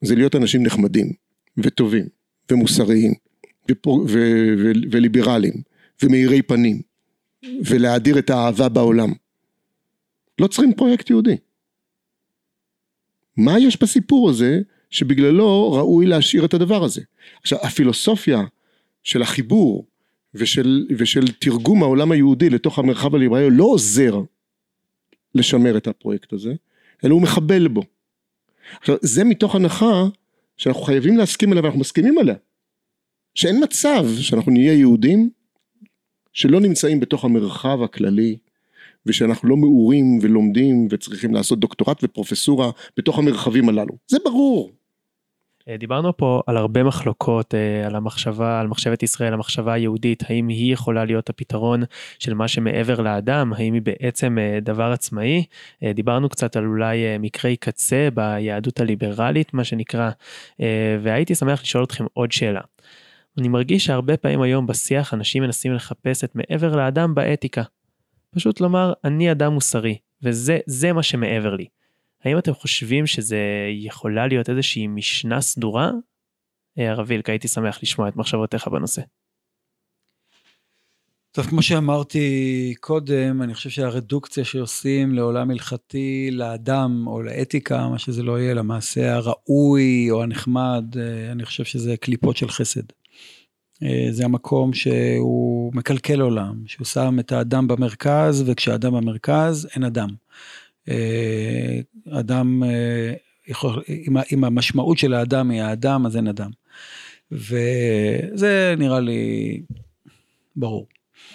זה 0.00 0.14
להיות 0.14 0.36
אנשים 0.36 0.62
נחמדים 0.62 1.12
וטובים 1.58 2.06
ומוסריים. 2.50 3.14
וליברליים 4.90 5.54
ומאירי 6.02 6.42
פנים 6.42 6.82
ולהאדיר 7.64 8.18
את 8.18 8.30
האהבה 8.30 8.68
בעולם 8.68 9.12
לא 10.40 10.46
צריכים 10.46 10.74
פרויקט 10.74 11.10
יהודי. 11.10 11.36
מה 13.36 13.58
יש 13.58 13.82
בסיפור 13.82 14.30
הזה 14.30 14.60
שבגללו 14.90 15.72
ראוי 15.72 16.06
להשאיר 16.06 16.44
את 16.44 16.54
הדבר 16.54 16.84
הזה. 16.84 17.02
עכשיו 17.42 17.58
הפילוסופיה 17.62 18.42
של 19.02 19.22
החיבור 19.22 19.86
ושל, 20.34 20.86
ושל 20.98 21.28
תרגום 21.28 21.82
העולם 21.82 22.12
היהודי 22.12 22.50
לתוך 22.50 22.78
המרחב 22.78 23.14
הליברלי 23.14 23.50
לא 23.50 23.64
עוזר 23.64 24.20
לשמר 25.34 25.76
את 25.76 25.86
הפרויקט 25.86 26.32
הזה, 26.32 26.54
אלא 27.04 27.14
הוא 27.14 27.22
מחבל 27.22 27.68
בו. 27.68 27.82
עכשיו 28.80 28.96
זה 29.02 29.24
מתוך 29.24 29.54
הנחה 29.54 30.04
שאנחנו 30.56 30.82
חייבים 30.82 31.16
להסכים 31.16 31.50
עליה 31.50 31.62
ואנחנו 31.62 31.80
מסכימים 31.80 32.18
עליה. 32.18 32.34
שאין 33.34 33.62
מצב 33.62 34.06
שאנחנו 34.20 34.52
נהיה 34.52 34.72
יהודים 34.72 35.30
שלא 36.32 36.60
נמצאים 36.60 37.00
בתוך 37.00 37.24
המרחב 37.24 37.82
הכללי 37.82 38.36
ושאנחנו 39.06 39.48
לא 39.48 39.56
מעורים 39.56 40.18
ולומדים 40.22 40.88
וצריכים 40.90 41.34
לעשות 41.34 41.60
דוקטורט 41.60 42.04
ופרופסורה 42.04 42.70
בתוך 42.96 43.18
המרחבים 43.18 43.68
הללו. 43.68 43.94
זה 44.08 44.18
ברור. 44.24 44.72
אה, 45.68 45.76
דיברנו 45.76 46.16
פה 46.16 46.42
על 46.46 46.56
הרבה 46.56 46.82
מחלוקות 46.84 47.54
אה, 47.54 47.86
על 47.86 47.96
המחשבה, 47.96 48.60
על 48.60 48.66
מחשבת 48.66 49.02
ישראל, 49.02 49.32
המחשבה 49.32 49.72
היהודית, 49.72 50.22
האם 50.28 50.48
היא 50.48 50.72
יכולה 50.72 51.04
להיות 51.04 51.30
הפתרון 51.30 51.82
של 52.18 52.34
מה 52.34 52.48
שמעבר 52.48 53.00
לאדם, 53.00 53.52
האם 53.52 53.74
היא 53.74 53.82
בעצם 53.82 54.38
אה, 54.38 54.58
דבר 54.62 54.92
עצמאי. 54.92 55.44
דיברנו 55.94 56.28
קצת 56.28 56.56
על 56.56 56.64
אולי 56.66 57.18
מקרי 57.18 57.56
קצה 57.56 58.08
ביהדות 58.14 58.80
הליברלית, 58.80 59.54
מה 59.54 59.64
שנקרא, 59.64 60.10
והייתי 61.02 61.34
שמח 61.34 61.62
לשאול 61.62 61.84
אתכם 61.84 62.04
עוד 62.12 62.32
שאלה. 62.32 62.60
אני 63.38 63.48
מרגיש 63.48 63.84
שהרבה 63.84 64.16
פעמים 64.16 64.42
היום 64.42 64.66
בשיח 64.66 65.14
אנשים 65.14 65.42
מנסים 65.42 65.72
לחפש 65.72 66.24
את 66.24 66.32
מעבר 66.34 66.76
לאדם 66.76 67.14
באתיקה. 67.14 67.62
פשוט 68.36 68.60
לומר, 68.60 68.92
אני 69.04 69.32
אדם 69.32 69.52
מוסרי, 69.52 69.98
וזה 70.22 70.92
מה 70.94 71.02
שמעבר 71.02 71.54
לי. 71.54 71.66
האם 72.24 72.38
אתם 72.38 72.54
חושבים 72.54 73.06
שזה 73.06 73.38
יכולה 73.72 74.26
להיות 74.26 74.50
איזושהי 74.50 74.86
משנה 74.86 75.40
סדורה? 75.40 75.90
אה, 76.78 76.90
הרב 76.90 77.06
וילק, 77.08 77.30
הייתי 77.30 77.48
שמח 77.48 77.78
לשמוע 77.82 78.08
את 78.08 78.16
מחשבותיך 78.16 78.68
בנושא. 78.68 79.02
טוב, 81.32 81.46
כמו 81.46 81.62
שאמרתי 81.62 82.74
קודם, 82.80 83.42
אני 83.42 83.54
חושב 83.54 83.70
שהרדוקציה 83.70 84.44
שעושים 84.44 85.14
לעולם 85.14 85.50
הלכתי, 85.50 86.28
לאדם 86.32 87.04
או 87.06 87.22
לאתיקה, 87.22 87.88
מה 87.88 87.98
שזה 87.98 88.22
לא 88.22 88.40
יהיה, 88.40 88.54
למעשה 88.54 89.14
הראוי 89.14 90.10
או 90.10 90.22
הנחמד, 90.22 90.84
אה, 90.96 91.32
אני 91.32 91.44
חושב 91.44 91.64
שזה 91.64 91.96
קליפות 91.96 92.36
של 92.36 92.48
חסד. 92.48 92.82
אה, 93.82 94.06
זה 94.10 94.24
המקום 94.24 94.72
שהוא 94.72 95.72
מקלקל 95.74 96.20
עולם, 96.20 96.54
שהוא 96.66 96.84
שם 96.84 97.16
את 97.20 97.32
האדם 97.32 97.68
במרכז, 97.68 98.44
וכשהאדם 98.46 98.94
במרכז, 98.94 99.68
אין 99.74 99.84
אדם. 99.84 100.08
אה, 100.88 101.80
אדם, 102.10 102.62
אה, 102.62 103.12
אם 104.32 104.44
המשמעות 104.44 104.98
של 104.98 105.14
האדם 105.14 105.50
היא 105.50 105.62
האדם, 105.62 106.06
אז 106.06 106.16
אין 106.16 106.28
אדם. 106.28 106.50
וזה 107.32 108.74
נראה 108.78 109.00
לי 109.00 109.62
ברור. 110.56 110.86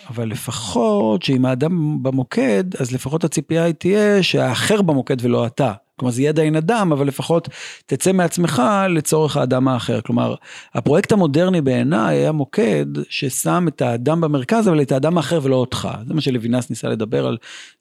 אבל 0.10 0.28
לפחות 0.28 1.24
שאם 1.24 1.46
האדם 1.46 2.04
במוקד, 2.04 2.64
אז 2.80 2.92
לפחות 2.92 3.24
הציפייה 3.24 3.64
היא 3.64 3.74
תהיה 3.74 4.24
שהאחר 4.24 4.82
במוקד 4.82 5.18
ולא 5.22 5.48
אתה. 5.48 5.74
כלומר 6.02 6.12
זה 6.12 6.22
יהיה 6.22 6.30
עדיין 6.30 6.56
אדם, 6.56 6.92
אבל 6.92 7.08
לפחות 7.08 7.50
תצא 7.86 8.12
מעצמך 8.12 8.62
לצורך 8.90 9.38
האדם 9.38 9.68
האחר. 9.68 10.02
כלומר, 10.02 10.36
הפרויקט 10.74 11.12
המודרני 11.12 11.62
בעיניי 11.62 12.18
היה 12.18 12.32
מוקד 12.32 12.86
ששם 13.10 13.66
את 13.68 13.82
האדם 13.82 14.22
במרכז, 14.22 14.68
אבל 14.68 14.82
את 14.82 14.92
האדם 14.92 15.18
האחר 15.18 15.40
ולא 15.44 15.56
אותך. 15.56 15.90
זה 16.08 16.14
מה 16.14 16.22
שלוינס 16.22 16.70
ניסה 16.70 16.90
לדבר 16.90 17.28
על, 17.28 17.38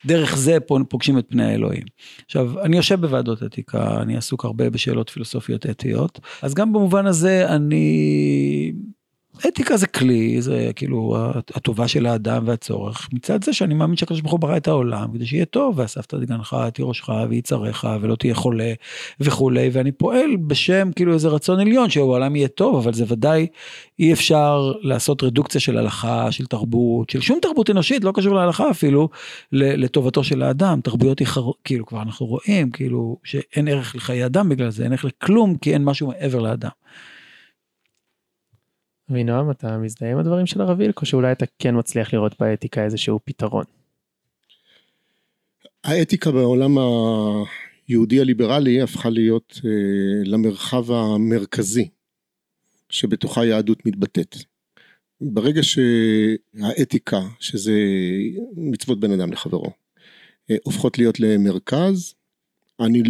דרך 0.06 0.36
זה 0.36 0.58
פוגשים 0.88 1.18
את 1.18 1.26
פני 1.28 1.44
האלוהים. 1.44 1.84
עכשיו, 2.26 2.60
אני 2.60 2.76
יושב 2.76 3.00
בוועדות 3.00 3.42
אתיקה, 3.42 4.02
אני 4.02 4.16
עסוק 4.16 4.44
הרבה 4.44 4.70
בשאלות 4.70 5.08
פילוסופיות 5.10 5.66
אתיות, 5.66 6.20
אז 6.42 6.54
גם 6.54 6.72
במובן 6.72 7.06
הזה 7.06 7.48
אני... 7.48 8.72
אתיקה 9.48 9.76
זה 9.76 9.86
כלי, 9.86 10.42
זה 10.42 10.70
כאילו 10.76 11.16
הטובה 11.54 11.88
של 11.88 12.06
האדם 12.06 12.42
והצורך. 12.46 13.08
מצד 13.12 13.44
זה 13.44 13.52
שאני 13.52 13.74
מאמין 13.74 13.96
שהקדוש 13.96 14.20
ברוך 14.20 14.32
הוא 14.32 14.40
ברא 14.40 14.56
את 14.56 14.68
העולם 14.68 15.12
כדי 15.14 15.26
שיהיה 15.26 15.44
טוב, 15.44 15.78
ואספת 15.78 16.14
את 16.14 16.24
גנך, 16.24 16.56
את 16.68 16.74
תירושך 16.74 17.08
ויצריך 17.28 17.86
ולא 18.00 18.16
תהיה 18.16 18.34
חולה 18.34 18.72
וכולי, 19.20 19.70
ואני 19.72 19.92
פועל 19.92 20.36
בשם 20.36 20.90
כאילו 20.96 21.12
איזה 21.12 21.28
רצון 21.28 21.60
עליון 21.60 21.90
שהעולם 21.90 22.36
יהיה 22.36 22.48
טוב, 22.48 22.76
אבל 22.76 22.92
זה 22.92 23.04
ודאי 23.08 23.46
אי 23.98 24.12
אפשר 24.12 24.72
לעשות 24.82 25.22
רדוקציה 25.22 25.60
של 25.60 25.78
הלכה, 25.78 26.32
של 26.32 26.46
תרבות, 26.46 27.10
של 27.10 27.20
שום 27.20 27.38
תרבות 27.42 27.70
אנושית, 27.70 28.04
לא 28.04 28.12
קשור 28.14 28.34
להלכה 28.34 28.70
אפילו, 28.70 29.08
לטובתו 29.52 30.24
של 30.24 30.42
האדם. 30.42 30.80
תרבויות 30.80 31.20
איחר, 31.20 31.50
כאילו 31.64 31.86
כבר 31.86 32.02
אנחנו 32.02 32.26
רואים 32.26 32.70
כאילו 32.70 33.16
שאין 33.24 33.68
ערך 33.68 33.96
לחיי 33.96 34.26
אדם 34.26 34.48
בגלל 34.48 34.70
זה, 34.70 34.84
אין 34.84 34.92
ערך 34.92 35.04
לכלום 35.04 35.56
כי 35.56 35.72
אין 35.72 35.84
משהו 35.84 36.08
מעבר 36.08 36.38
לאדם. 36.38 36.70
אבינועם, 39.10 39.50
אתה 39.50 39.78
מזדהה 39.78 40.12
עם 40.12 40.18
הדברים 40.18 40.46
של 40.46 40.60
הרב 40.60 40.78
וילק, 40.78 41.00
או 41.00 41.06
שאולי 41.06 41.32
אתה 41.32 41.44
כן 41.58 41.78
מצליח 41.78 42.14
לראות 42.14 42.34
באתיקה 42.40 42.84
איזשהו 42.84 43.20
פתרון? 43.24 43.64
האתיקה 45.84 46.30
בעולם 46.30 46.78
היהודי 47.88 48.20
הליברלי 48.20 48.82
הפכה 48.82 49.10
להיות 49.10 49.60
אה, 49.64 49.70
למרחב 50.24 50.92
המרכזי 50.92 51.88
שבתוכה 52.88 53.44
יהדות 53.44 53.86
מתבטאת. 53.86 54.36
ברגע 55.20 55.60
שהאתיקה, 55.62 57.20
שזה 57.40 57.74
מצוות 58.56 59.00
בין 59.00 59.12
אדם 59.12 59.32
לחברו, 59.32 59.70
אה, 60.50 60.56
הופכות 60.64 60.98
להיות 60.98 61.20
למרכז, 61.20 62.14
אני 62.80 63.02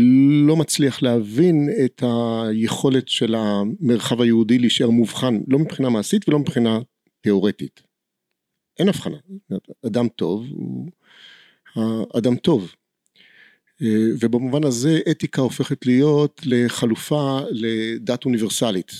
לא 0.46 0.56
מצליח 0.56 1.02
להבין 1.02 1.68
את 1.84 2.02
היכולת 2.02 3.08
של 3.08 3.34
המרחב 3.34 4.20
היהודי 4.20 4.58
להישאר 4.58 4.90
מובחן, 4.90 5.40
לא 5.48 5.58
מבחינה 5.58 5.88
מעשית 5.88 6.28
ולא 6.28 6.38
מבחינה 6.38 6.78
תיאורטית. 7.20 7.82
אין 8.78 8.88
הבחנה, 8.88 9.16
אדם 9.86 10.08
טוב 10.08 10.46
הוא 10.50 10.88
אדם 12.18 12.36
טוב. 12.36 12.74
אה, 13.82 14.06
ובמובן 14.20 14.64
הזה 14.64 14.98
אתיקה 15.10 15.42
הופכת 15.42 15.86
להיות 15.86 16.40
לחלופה 16.44 17.40
לדת 17.50 18.24
אוניברסלית. 18.24 18.92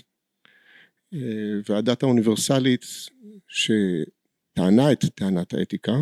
אה, 1.14 1.18
והדת 1.68 2.02
האוניברסלית 2.02 2.84
שטענה 3.48 4.92
את 4.92 5.04
טענת 5.14 5.54
האתיקה 5.54 5.92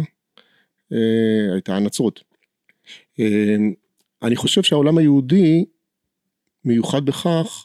אה, 0.92 1.52
הייתה 1.52 1.76
הנצרות. 1.76 2.24
אני 4.22 4.36
חושב 4.36 4.62
שהעולם 4.62 4.98
היהודי 4.98 5.64
מיוחד 6.64 7.04
בכך 7.04 7.64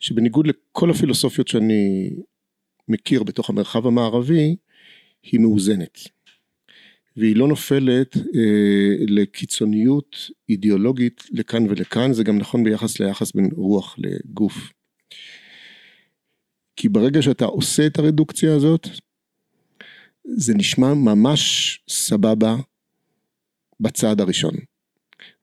שבניגוד 0.00 0.46
לכל 0.46 0.90
הפילוסופיות 0.90 1.48
שאני 1.48 2.10
מכיר 2.88 3.22
בתוך 3.22 3.50
המרחב 3.50 3.86
המערבי 3.86 4.56
היא 5.22 5.40
מאוזנת. 5.40 5.98
והיא 7.16 7.36
לא 7.36 7.48
נופלת 7.48 8.16
אה, 8.16 9.04
לקיצוניות 9.08 10.16
אידיאולוגית 10.48 11.24
לכאן 11.30 11.66
ולכאן 11.68 12.12
זה 12.12 12.24
גם 12.24 12.38
נכון 12.38 12.64
ביחס 12.64 13.00
ליחס 13.00 13.32
בין 13.32 13.48
רוח 13.56 13.96
לגוף. 13.98 14.72
כי 16.76 16.88
ברגע 16.88 17.22
שאתה 17.22 17.44
עושה 17.44 17.86
את 17.86 17.98
הרדוקציה 17.98 18.54
הזאת 18.54 18.88
זה 20.24 20.54
נשמע 20.54 20.94
ממש 20.94 21.80
סבבה 21.88 22.56
בצעד 23.80 24.20
הראשון 24.20 24.54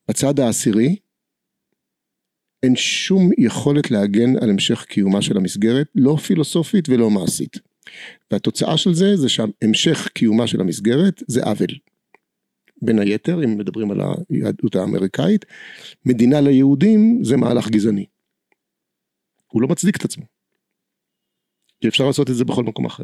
בצד 0.10 0.40
העשירי 0.40 0.96
אין 2.64 2.76
שום 2.76 3.30
יכולת 3.38 3.92
להגן 3.92 4.38
על 4.42 4.50
המשך 4.50 4.86
קיומה 4.86 5.22
של 5.22 5.38
המסגרת, 5.38 5.88
לא 5.96 6.16
פילוסופית 6.16 6.90
ולא 6.90 7.10
מעשית. 7.10 7.58
והתוצאה 8.32 8.78
של 8.78 8.94
זה, 8.94 9.16
זה 9.16 9.30
שהמשך 9.30 10.08
קיומה 10.08 10.48
של 10.48 10.62
המסגרת 10.62 11.24
זה 11.28 11.44
עוול. 11.44 11.68
בין 12.82 13.00
היתר, 13.00 13.44
אם 13.44 13.58
מדברים 13.58 13.92
על 13.92 14.00
היהדות 14.30 14.76
האמריקאית, 14.76 15.46
מדינה 16.06 16.42
ליהודים 16.42 17.20
זה 17.24 17.38
מהלך 17.38 17.70
גזעני. 17.70 18.06
הוא 19.48 19.62
לא 19.62 19.68
מצדיק 19.68 19.98
את 19.98 20.06
עצמו. 20.06 20.26
כי 21.82 21.88
אפשר 21.88 22.08
לעשות 22.08 22.30
את 22.30 22.36
זה 22.36 22.46
בכל 22.46 22.64
מקום 22.64 22.86
אחר. 22.86 23.04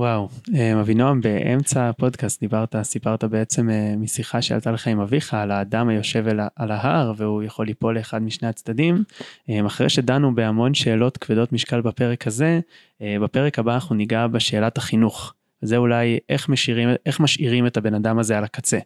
וואו, 0.00 0.28
אה, 0.54 0.80
אבינועם, 0.80 1.20
באמצע 1.20 1.88
הפודקאסט 1.88 2.40
דיברת, 2.40 2.76
סיפרת 2.82 3.24
בעצם 3.24 3.70
אה, 3.70 3.94
משיחה 3.96 4.42
שעלתה 4.42 4.70
לך 4.70 4.86
עם 4.86 5.00
אביך 5.00 5.34
על 5.34 5.50
האדם 5.50 5.88
היושב 5.88 6.24
על 6.56 6.70
ההר 6.70 7.12
והוא 7.16 7.42
יכול 7.42 7.66
ליפול 7.66 7.98
לאחד 7.98 8.22
משני 8.22 8.48
הצדדים. 8.48 9.04
אה, 9.50 9.66
אחרי 9.66 9.88
שדנו 9.88 10.34
בהמון 10.34 10.74
שאלות 10.74 11.16
כבדות 11.16 11.52
משקל 11.52 11.80
בפרק 11.80 12.26
הזה, 12.26 12.60
בפרק 13.00 13.58
הבא 13.58 13.74
אנחנו 13.74 13.94
ניגע 13.94 14.26
בשאלת 14.26 14.78
החינוך. 14.78 15.34
זה 15.62 15.76
אולי 15.76 16.18
איך, 16.28 16.48
משאירים, 16.48 16.88
איך 17.06 17.20
משאירים 17.20 17.66
את 17.66 17.76
הבן 17.76 17.94
אדם 17.94 18.18
הזה 18.18 18.38
על 18.38 18.44
הקצה. 18.44 18.78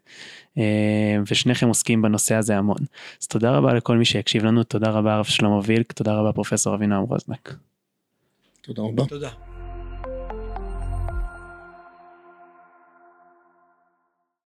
ושניכם 1.31 1.69
עוסקים 1.69 2.03
בנושא 2.03 2.35
הזה 2.35 2.57
המון. 2.57 2.79
אז 3.23 3.27
תודה 3.27 3.51
רבה 3.51 3.75
לכל 3.75 3.97
מי 3.97 4.05
שהקשיב 4.05 4.45
לנו, 4.45 4.62
תודה 4.62 4.91
רבה 4.91 5.15
הרב 5.15 5.25
שלמה 5.25 5.61
וילק, 5.65 5.93
תודה 5.93 6.15
רבה 6.15 6.33
פרופסור 6.33 6.75
אבינועם 6.75 7.03
רוזנק. 7.03 7.55
תודה 8.62 8.83
רבה. 8.83 9.07
תודה. 9.07 9.54